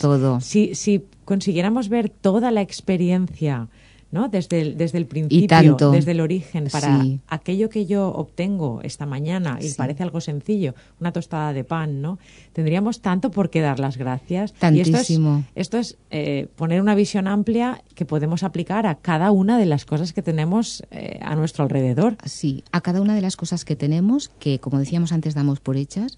[0.00, 0.40] Todo.
[0.40, 3.68] Si, si consiguiéramos ver toda la experiencia
[4.12, 4.28] ¿no?
[4.28, 9.58] Desde el, desde el principio, desde el origen, para aquello que yo obtengo esta mañana
[9.60, 12.18] y parece algo sencillo, una tostada de pan, ¿no?
[12.52, 14.52] Tendríamos tanto por qué dar las gracias.
[14.52, 15.44] Tantísimo.
[15.56, 19.64] Y esto es, eh, poner una visión amplia que podemos aplicar a cada una de
[19.64, 22.18] las cosas que tenemos eh, a nuestro alrededor.
[22.26, 25.78] Sí, a cada una de las cosas que tenemos, que como decíamos antes damos por
[25.78, 26.16] hechas,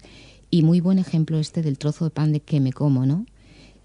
[0.49, 3.25] y muy buen ejemplo este del trozo de pan de que me como, ¿no?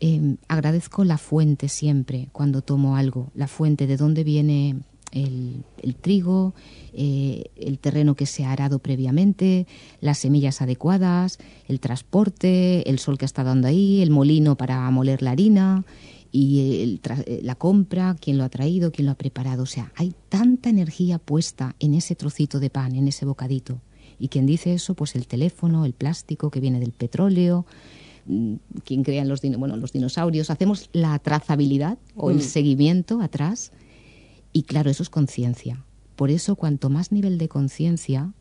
[0.01, 4.77] Em, agradezco la fuente siempre cuando tomo algo, la fuente de dónde viene
[5.13, 6.55] el, trigo,
[6.93, 9.67] eh, el terreno que se ha arado previamente,
[10.01, 15.21] las semillas adecuadas, el transporte, el sol que está dando ahí, el molino para moler
[15.23, 15.85] la harina
[16.33, 19.65] y eh, la compra, quién lo ha traído, quién lo ha preparado.
[19.65, 23.81] O sea, hay tanta energía puesta en ese trocito de pan, en ese bocadito.
[24.19, 27.67] Y quien dice eso, pues el teléfono, el plástico que viene del petróleo,
[28.85, 32.43] quien crea en los, bueno, los dinosaurios, hacemos la trazabilidad o el mm.
[32.43, 33.73] seguimiento atrás
[34.53, 35.85] y claro, eso es conciencia.
[36.17, 38.33] Por eso cuanto más nivel de conciencia,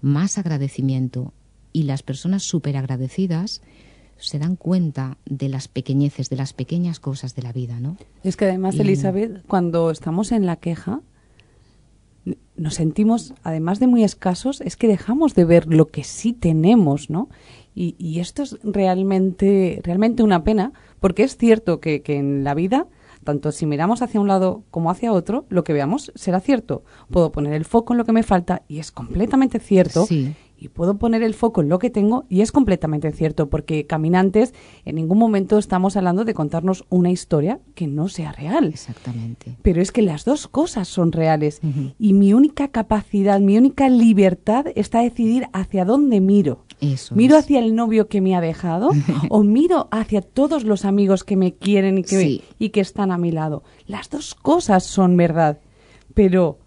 [0.00, 1.32] más agradecimiento
[1.72, 3.62] y las personas súper agradecidas
[4.16, 7.96] se dan cuenta de las pequeñeces, de las pequeñas cosas de la vida, ¿no?
[8.22, 11.00] Es que además, Elizabeth, cuando estamos en la queja,
[12.56, 17.08] nos sentimos, además de muy escasos, es que dejamos de ver lo que sí tenemos,
[17.08, 17.28] ¿no?
[17.82, 22.88] Y, esto es realmente, realmente una pena, porque es cierto que, que en la vida
[23.24, 26.84] tanto si miramos hacia un lado como hacia otro, lo que veamos será cierto.
[27.10, 30.06] Puedo poner el foco en lo que me falta y es completamente cierto.
[30.06, 33.86] Sí y puedo poner el foco en lo que tengo y es completamente cierto porque
[33.86, 34.52] caminantes
[34.84, 38.66] en ningún momento estamos hablando de contarnos una historia que no sea real.
[38.66, 39.56] Exactamente.
[39.62, 41.60] Pero es que las dos cosas son reales
[41.98, 46.66] y mi única capacidad, mi única libertad está a decidir hacia dónde miro.
[46.80, 48.90] Eso ¿Miro hacia el novio que me ha dejado
[49.28, 53.18] o miro hacia todos los amigos que me quieren y que, y que están a
[53.18, 53.62] mi lado?
[53.86, 55.58] Las dos cosas son verdad.
[56.14, 56.58] Pero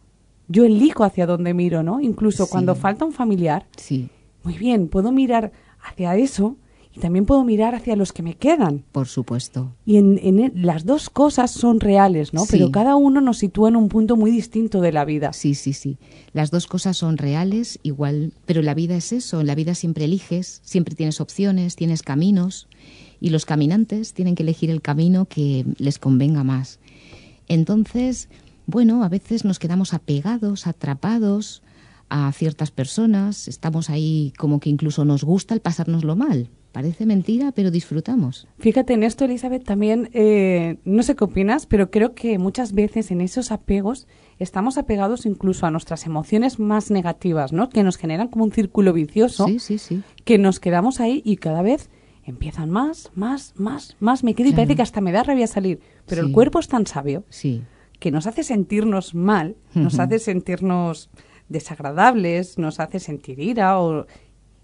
[0.47, 1.99] yo elijo hacia dónde miro, ¿no?
[1.99, 3.65] Incluso cuando falta un familiar.
[3.77, 4.09] Sí.
[4.43, 6.57] Muy bien, puedo mirar hacia eso
[6.95, 8.83] y también puedo mirar hacia los que me quedan.
[8.91, 9.71] Por supuesto.
[9.85, 12.45] Y en, en las dos cosas son reales, ¿no?
[12.49, 15.33] Pero cada uno nos sitúa en un punto muy distinto de la vida.
[15.33, 15.97] Sí, sí, sí.
[16.33, 19.41] Las dos cosas son reales, igual, pero la vida es eso.
[19.41, 22.67] En la vida siempre eliges, siempre tienes opciones, tienes caminos
[23.19, 26.79] y los caminantes tienen que elegir el camino que les convenga más.
[27.47, 28.29] Entonces,
[28.67, 31.63] bueno, a veces nos quedamos apegados, atrapados
[32.09, 36.49] a ciertas personas, estamos ahí como que incluso nos gusta el pasárnoslo mal.
[36.73, 38.47] Parece mentira, pero disfrutamos.
[38.59, 43.11] Fíjate en esto, Elizabeth, también, eh, no sé qué opinas, pero creo que muchas veces
[43.11, 44.07] en esos apegos
[44.39, 47.69] estamos apegados incluso a nuestras emociones más negativas, ¿no?
[47.69, 49.45] Que nos generan como un círculo vicioso.
[49.45, 50.01] Sí, sí, sí.
[50.25, 51.89] Que nos quedamos ahí y cada vez
[52.25, 54.23] empiezan más, más, más, más.
[54.23, 55.79] Me quedo y parece que hasta me da rabia salir.
[56.07, 57.23] Pero el cuerpo es tan sabio.
[57.29, 57.61] Sí
[58.03, 61.09] que nos hace sentirnos mal, nos hace sentirnos
[61.47, 64.07] desagradables, nos hace sentir ira o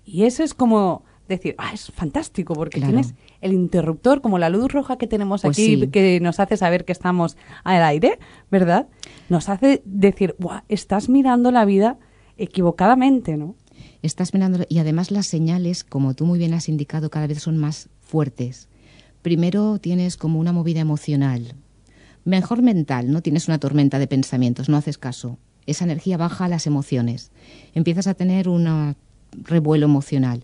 [0.03, 2.93] y eso es como decir, ah, es fantástico, porque Claro.
[2.93, 5.87] tienes el interruptor, como la luz roja que tenemos Pues aquí, sí.
[5.87, 8.19] que nos hace saber que estamos al aire,
[8.51, 8.87] ¿verdad?
[9.29, 11.97] Nos hace decir, Buah, estás mirando la vida
[12.37, 13.55] equivocadamente, ¿no?
[14.01, 17.57] Estás mirando y además las señales, como tú muy bien has indicado, cada vez son
[17.57, 18.67] más fuertes.
[19.21, 21.53] Primero tienes como una movida emocional,
[22.25, 25.37] mejor mental, no tienes una tormenta de pensamientos, no haces caso.
[25.65, 27.31] Esa energía baja a las emociones.
[27.73, 28.95] Empiezas a tener un
[29.43, 30.43] revuelo emocional.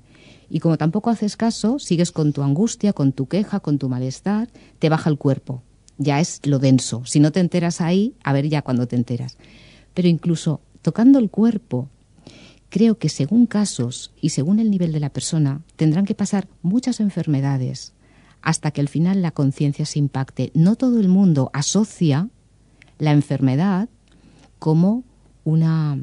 [0.55, 4.47] Y como tampoco haces caso, sigues con tu angustia, con tu queja, con tu malestar,
[4.79, 5.61] te baja el cuerpo.
[5.97, 7.03] Ya es lo denso.
[7.03, 9.37] Si no te enteras ahí, a ver ya cuando te enteras.
[9.93, 11.89] Pero incluso tocando el cuerpo,
[12.69, 17.01] creo que según casos y según el nivel de la persona, tendrán que pasar muchas
[17.01, 17.91] enfermedades
[18.41, 20.51] hasta que al final la conciencia se impacte.
[20.53, 22.29] No todo el mundo asocia
[22.97, 23.89] la enfermedad
[24.59, 25.03] como
[25.43, 25.99] una,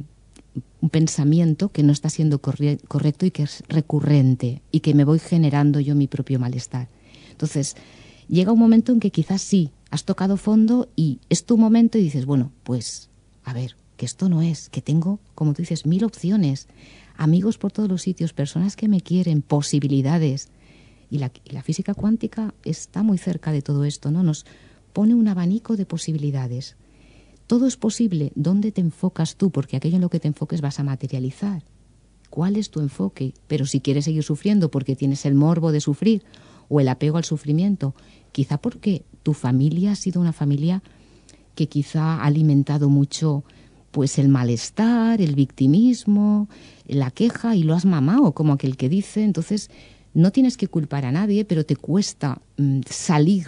[0.80, 5.04] un pensamiento que no está siendo corre- correcto y que es recurrente y que me
[5.04, 6.88] voy generando yo mi propio malestar.
[7.30, 7.76] Entonces,
[8.28, 12.02] llega un momento en que quizás sí, has tocado fondo y es tu momento y
[12.02, 13.08] dices, bueno, pues,
[13.44, 16.68] a ver, que esto no es, que tengo, como tú dices, mil opciones,
[17.16, 20.48] amigos por todos los sitios, personas que me quieren, posibilidades.
[21.10, 24.22] Y la, y la física cuántica está muy cerca de todo esto, ¿no?
[24.22, 24.46] Nos
[24.92, 26.76] pone un abanico de posibilidades.
[27.46, 28.32] Todo es posible.
[28.34, 29.50] ¿Dónde te enfocas tú?
[29.50, 31.62] Porque aquello en lo que te enfoques vas a materializar.
[32.30, 33.34] ¿Cuál es tu enfoque?
[33.46, 36.24] Pero si quieres seguir sufriendo porque tienes el morbo de sufrir
[36.68, 37.94] o el apego al sufrimiento,
[38.32, 40.82] quizá porque tu familia ha sido una familia
[41.54, 43.44] que quizá ha alimentado mucho
[43.90, 46.48] pues el malestar, el victimismo,
[46.86, 49.22] la queja y lo has mamado, como aquel que dice.
[49.22, 49.70] Entonces,
[50.14, 53.46] no tienes que culpar a nadie, pero te cuesta mm, salir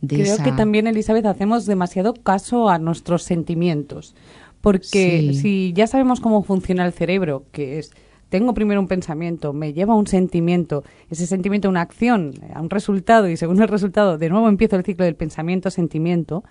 [0.00, 0.44] de Creo esa...
[0.44, 4.14] que también, Elizabeth, hacemos demasiado caso a nuestros sentimientos.
[4.60, 5.34] Porque Sí.
[5.34, 7.92] si ya sabemos cómo funciona el cerebro, que es,
[8.28, 12.60] tengo primero un pensamiento, me lleva a un sentimiento, ese sentimiento a una acción, a
[12.60, 16.44] un resultado, y según el resultado, de nuevo empiezo el ciclo del pensamiento-sentimiento,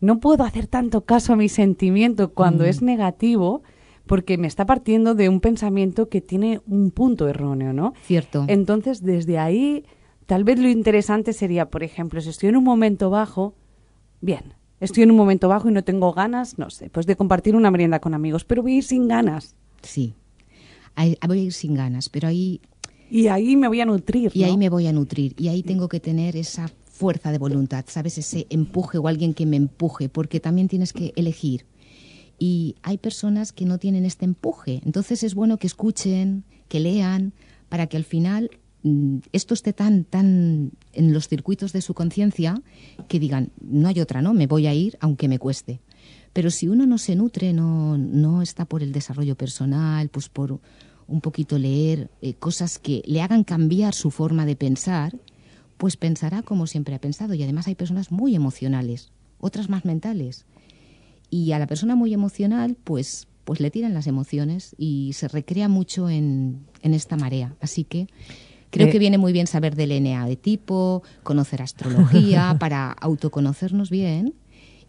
[0.00, 2.68] no puedo hacer tanto caso a mi sentimiento cuando Mm.
[2.68, 3.62] es negativo,
[4.06, 7.92] porque me está partiendo de un pensamiento que tiene un punto erróneo, ¿no?
[8.04, 8.44] Cierto.
[8.46, 9.84] Entonces, desde ahí,
[10.26, 13.54] tal vez lo interesante sería, por ejemplo, si estoy en un momento bajo,
[14.20, 17.56] bien, estoy en un momento bajo y no tengo ganas, no sé, pues de compartir
[17.56, 19.54] una merienda con amigos, pero voy a ir sin ganas.
[19.82, 20.14] Sí.
[20.94, 22.60] Ahí- voy a ir sin ganas, pero ahí
[23.10, 24.32] Y ahí me voy a nutrir.
[24.34, 24.46] y ¿no?
[24.46, 28.16] ahí me voy a nutrir y ahí tengo que tener esa fuerza de voluntad, ¿sabes?
[28.18, 31.66] Ese empuje o alguien que me empuje, porque también tienes que elegir.
[32.38, 37.32] Y hay personas que no tienen este empuje, entonces es bueno que escuchen, que lean,
[37.68, 38.50] para que al final
[39.32, 42.60] esto esté tan, tan en los circuitos de su conciencia
[43.08, 44.34] que digan, no hay otra, ¿no?
[44.34, 45.80] Me voy a ir aunque me cueste.
[46.32, 50.60] Pero si uno no se nutre, no, no está por el desarrollo personal, pues por
[51.08, 55.16] un poquito leer eh, cosas que le hagan cambiar su forma de pensar,
[55.78, 57.34] pues pensará como siempre ha pensado.
[57.34, 60.44] Y además hay personas muy emocionales, otras más mentales.
[61.30, 65.68] Y a la persona muy emocional, pues, pues le tiran las emociones y se recrea
[65.68, 67.56] mucho en, en esta marea.
[67.60, 68.08] Así que
[68.70, 73.90] creo Eh, que viene muy bien saber del NA de tipo, conocer astrología, para autoconocernos
[73.90, 74.34] bien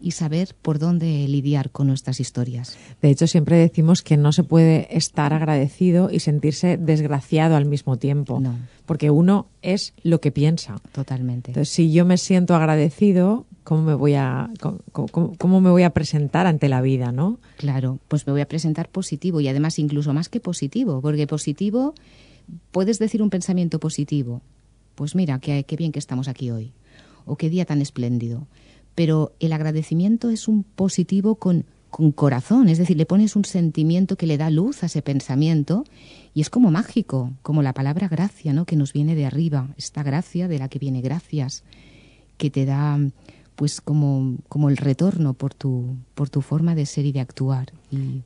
[0.00, 2.76] y saber por dónde lidiar con nuestras historias.
[3.02, 7.96] De hecho, siempre decimos que no se puede estar agradecido y sentirse desgraciado al mismo
[7.96, 8.38] tiempo.
[8.38, 8.54] No.
[8.86, 10.76] Porque uno es lo que piensa.
[10.92, 11.50] Totalmente.
[11.50, 15.82] Entonces, si yo me siento agradecido, ¿cómo me voy a, cómo, cómo- cómo me voy
[15.82, 17.40] a presentar ante la vida, no?
[17.56, 21.92] Claro, pues me voy a presentar positivo y además incluso más que positivo, porque positivo,
[22.70, 24.42] puedes decir un pensamiento positivo.
[24.94, 26.72] Pues mira, qué, qué bien que estamos aquí hoy,
[27.24, 28.46] o qué día tan espléndido.
[28.94, 34.16] Pero el agradecimiento es un positivo con, con corazón, es decir, le pones un sentimiento
[34.16, 35.84] que le da luz a ese pensamiento
[36.34, 38.64] y es como mágico, como la palabra gracia, ¿no?
[38.64, 41.64] Que nos viene de arriba, esta gracia de la que viene gracias,
[42.36, 42.98] que te da
[43.56, 47.72] pues como, como el retorno por tu, por tu forma de ser y de actuar.
[47.90, 48.22] Y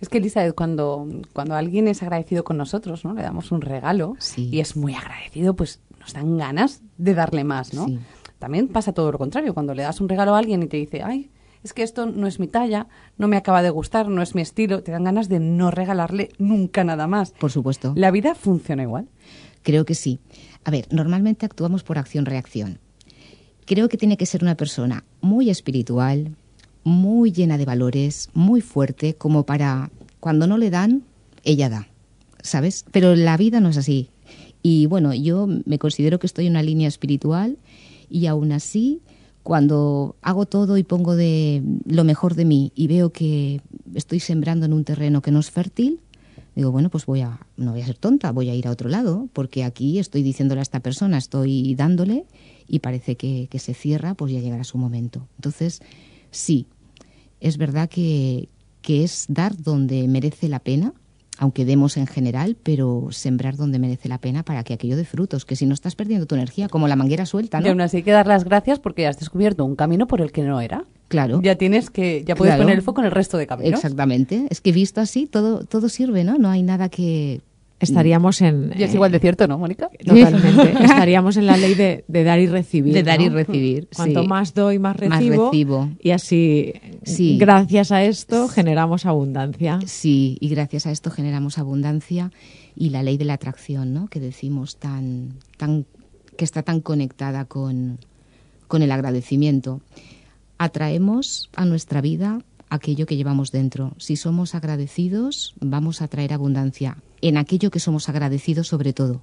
[0.00, 3.12] Es que, Elizabeth, cuando, cuando alguien es agradecido con nosotros, ¿no?
[3.14, 4.48] Le damos un regalo Sí.
[4.50, 7.86] y es muy agradecido, pues nos dan ganas de darle más, ¿no?
[7.86, 7.98] Sí.
[8.38, 9.52] También pasa todo lo contrario.
[9.52, 11.30] Cuando le das un regalo a alguien y te dice, ay,
[11.62, 12.86] es que esto no es mi talla,
[13.18, 16.30] no me acaba de gustar, no es mi estilo, te dan ganas de no regalarle
[16.38, 17.32] nunca nada más.
[17.32, 19.08] por supuesto, La vida funciona igual.
[19.62, 20.18] creo que sí.
[20.64, 22.78] A ver, normalmente actuamos por acción-reacción.
[23.66, 26.34] Creo que tiene que ser una persona muy espiritual,
[26.84, 31.02] muy llena de valores, muy fuerte, como para cuando no le dan,
[31.44, 31.88] ella da,
[32.42, 32.84] ¿sabes?
[32.92, 34.10] Pero la vida no es así.
[34.62, 37.56] Y bueno, yo me considero que estoy en una línea espiritual
[38.10, 39.00] y aún así,
[39.42, 43.62] cuando hago todo y pongo de lo mejor de mí y veo que
[43.94, 46.00] estoy sembrando en un terreno que no es fértil,
[46.54, 48.88] Digo, bueno, pues voy a, no voy a ser tonta, voy a ir a otro
[48.88, 52.26] lado, porque aquí estoy diciéndole a esta persona, estoy dándole
[52.66, 55.26] y parece que, que se cierra, pues ya llegará su momento.
[55.36, 55.80] Entonces,
[56.30, 56.66] sí,
[57.40, 58.48] es verdad que,
[58.82, 60.92] que es dar donde merece la pena,
[61.38, 65.46] aunque demos en general, pero sembrar donde merece la pena para que aquello dé frutos,
[65.46, 67.70] que si no estás perdiendo tu energía, como la manguera suelta, Y ¿no?
[67.70, 70.42] aún así hay que dar las gracias porque has descubierto un camino por el que
[70.42, 70.84] no era.
[71.08, 71.40] Claro.
[71.42, 72.64] Ya tienes que, ya puedes Claro.
[72.64, 73.72] poner el foco en el resto de caminos.
[73.80, 74.46] Exactamente.
[74.50, 76.36] Es que visto así, todo, todo sirve, ¿no?
[76.36, 77.40] No hay nada que...
[77.80, 78.72] Estaríamos en...
[78.78, 79.88] Y es eh, igual de cierto, ¿no, Mónica?
[80.04, 80.72] Totalmente.
[80.84, 82.92] Estaríamos en la ley de, de dar y recibir.
[82.92, 84.28] De dar y recibir, Cuanto sí.
[84.28, 85.46] más doy, más Más recibo.
[85.50, 85.88] recibo.
[86.02, 86.74] Y así,
[87.04, 87.38] Sí.
[87.38, 89.80] gracias a esto, generamos abundancia.
[89.86, 92.30] Sí, y gracias a esto generamos abundancia
[92.76, 94.08] y la ley de la atracción, ¿no?
[94.08, 95.86] Que decimos tan, tan,
[96.36, 97.98] que está tan conectada con,
[98.68, 99.80] con el agradecimiento.
[100.58, 103.94] Atraemos a nuestra vida aquello que llevamos dentro.
[103.96, 109.22] Si somos agradecidos, vamos a traer abundancia en aquello que somos agradecidos sobre todo.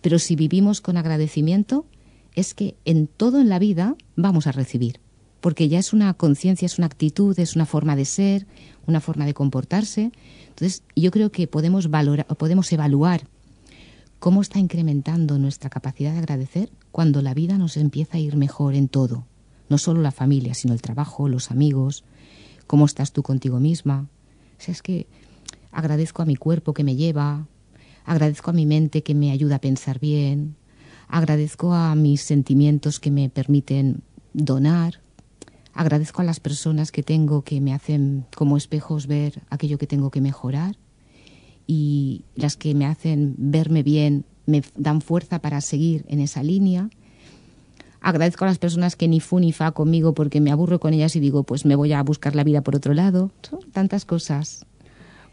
[0.00, 1.86] Pero si vivimos con agradecimiento,
[2.34, 5.00] es que en todo en la vida vamos a recibir,
[5.40, 8.46] porque ya es una conciencia, es una actitud, es una forma de ser,
[8.86, 10.12] una forma de comportarse.
[10.48, 13.28] Entonces, yo creo que podemos valorar, podemos evaluar
[14.18, 18.74] cómo está incrementando nuestra capacidad de agradecer cuando la vida nos empieza a ir mejor
[18.74, 19.26] en todo,
[19.68, 22.04] no solo la familia, sino el trabajo, los amigos,
[22.66, 24.08] cómo estás tú contigo misma.
[24.58, 25.06] O sea, es que
[25.74, 27.46] agradezco a mi cuerpo que me lleva,
[28.04, 30.56] agradezco a mi mente que me ayuda a pensar bien,
[31.08, 34.02] agradezco a mis sentimientos que me permiten
[34.32, 35.00] donar,
[35.74, 40.10] agradezco a las personas que tengo que me hacen como espejos ver aquello que tengo
[40.10, 40.76] que mejorar
[41.66, 46.90] y las que me hacen verme bien me dan fuerza para seguir en esa línea.
[48.00, 51.16] Agradezco a las personas que ni fu ni fa conmigo porque me aburro con ellas
[51.16, 53.30] y digo, pues me voy a buscar la vida por otro lado.
[53.72, 54.66] Tantas cosas.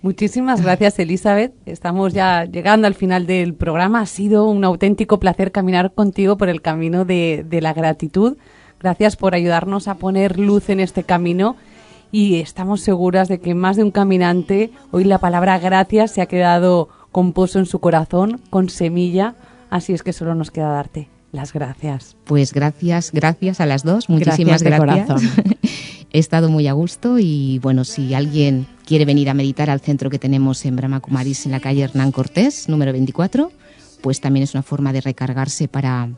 [0.01, 1.53] Muchísimas gracias, Elizabeth.
[1.65, 4.01] Estamos ya llegando al final del programa.
[4.01, 8.37] Ha sido un auténtico placer caminar contigo por el camino de, de la gratitud.
[8.79, 11.55] Gracias por ayudarnos a poner luz en este camino
[12.11, 16.25] y estamos seguras de que más de un caminante hoy la palabra gracias se ha
[16.25, 19.35] quedado con pozo en su corazón, con semilla.
[19.69, 22.17] Así es que solo nos queda darte las gracias.
[22.25, 24.09] Pues gracias, gracias a las dos.
[24.09, 25.07] Muchísimas Gracias de gracias.
[25.07, 25.57] corazón.
[26.13, 30.09] He estado muy a gusto y bueno, si alguien quiere venir a meditar al centro
[30.09, 33.51] que tenemos en Brahma Kumaris en la calle Hernán Cortés, número 24,
[34.01, 36.09] pues también es una forma de recargarse para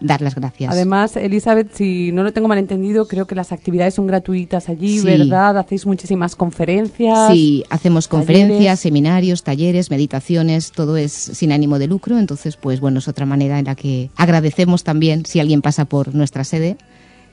[0.00, 0.70] dar las gracias.
[0.72, 4.98] Además, Elizabeth, si no lo tengo mal entendido, creo que las actividades son gratuitas allí,
[5.00, 5.06] Sí.
[5.06, 5.56] ¿verdad?
[5.58, 7.32] Hacéis muchísimas conferencias.
[7.32, 8.26] Sí, hacemos talleres.
[8.26, 13.26] conferencias, seminarios, talleres, meditaciones, todo es sin ánimo de lucro, entonces pues bueno, es otra
[13.26, 16.76] manera en la que agradecemos también si alguien pasa por nuestra sede.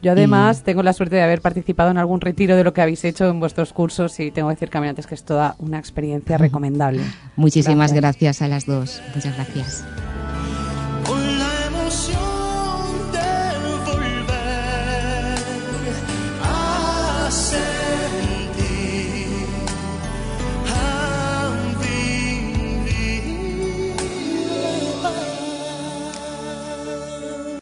[0.01, 3.03] Yo además tengo la suerte de haber participado en algún retiro de lo que habéis
[3.05, 7.03] hecho en vuestros cursos y tengo que decir, caminantes, que es toda una experiencia recomendable.
[7.35, 8.01] Muchísimas Gracias.
[8.01, 9.01] gracias a las dos.
[9.13, 9.85] Muchas gracias.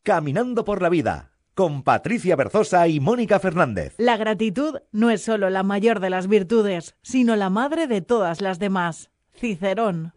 [0.04, 1.30] Caminando por la vida,
[1.60, 3.93] con Patricia Berzosa y Mónica Fernández.
[3.97, 8.39] La gratitud no es solo la mayor de las virtudes, sino la madre de todas
[8.39, 9.12] las demás.
[9.36, 10.14] Cicerón.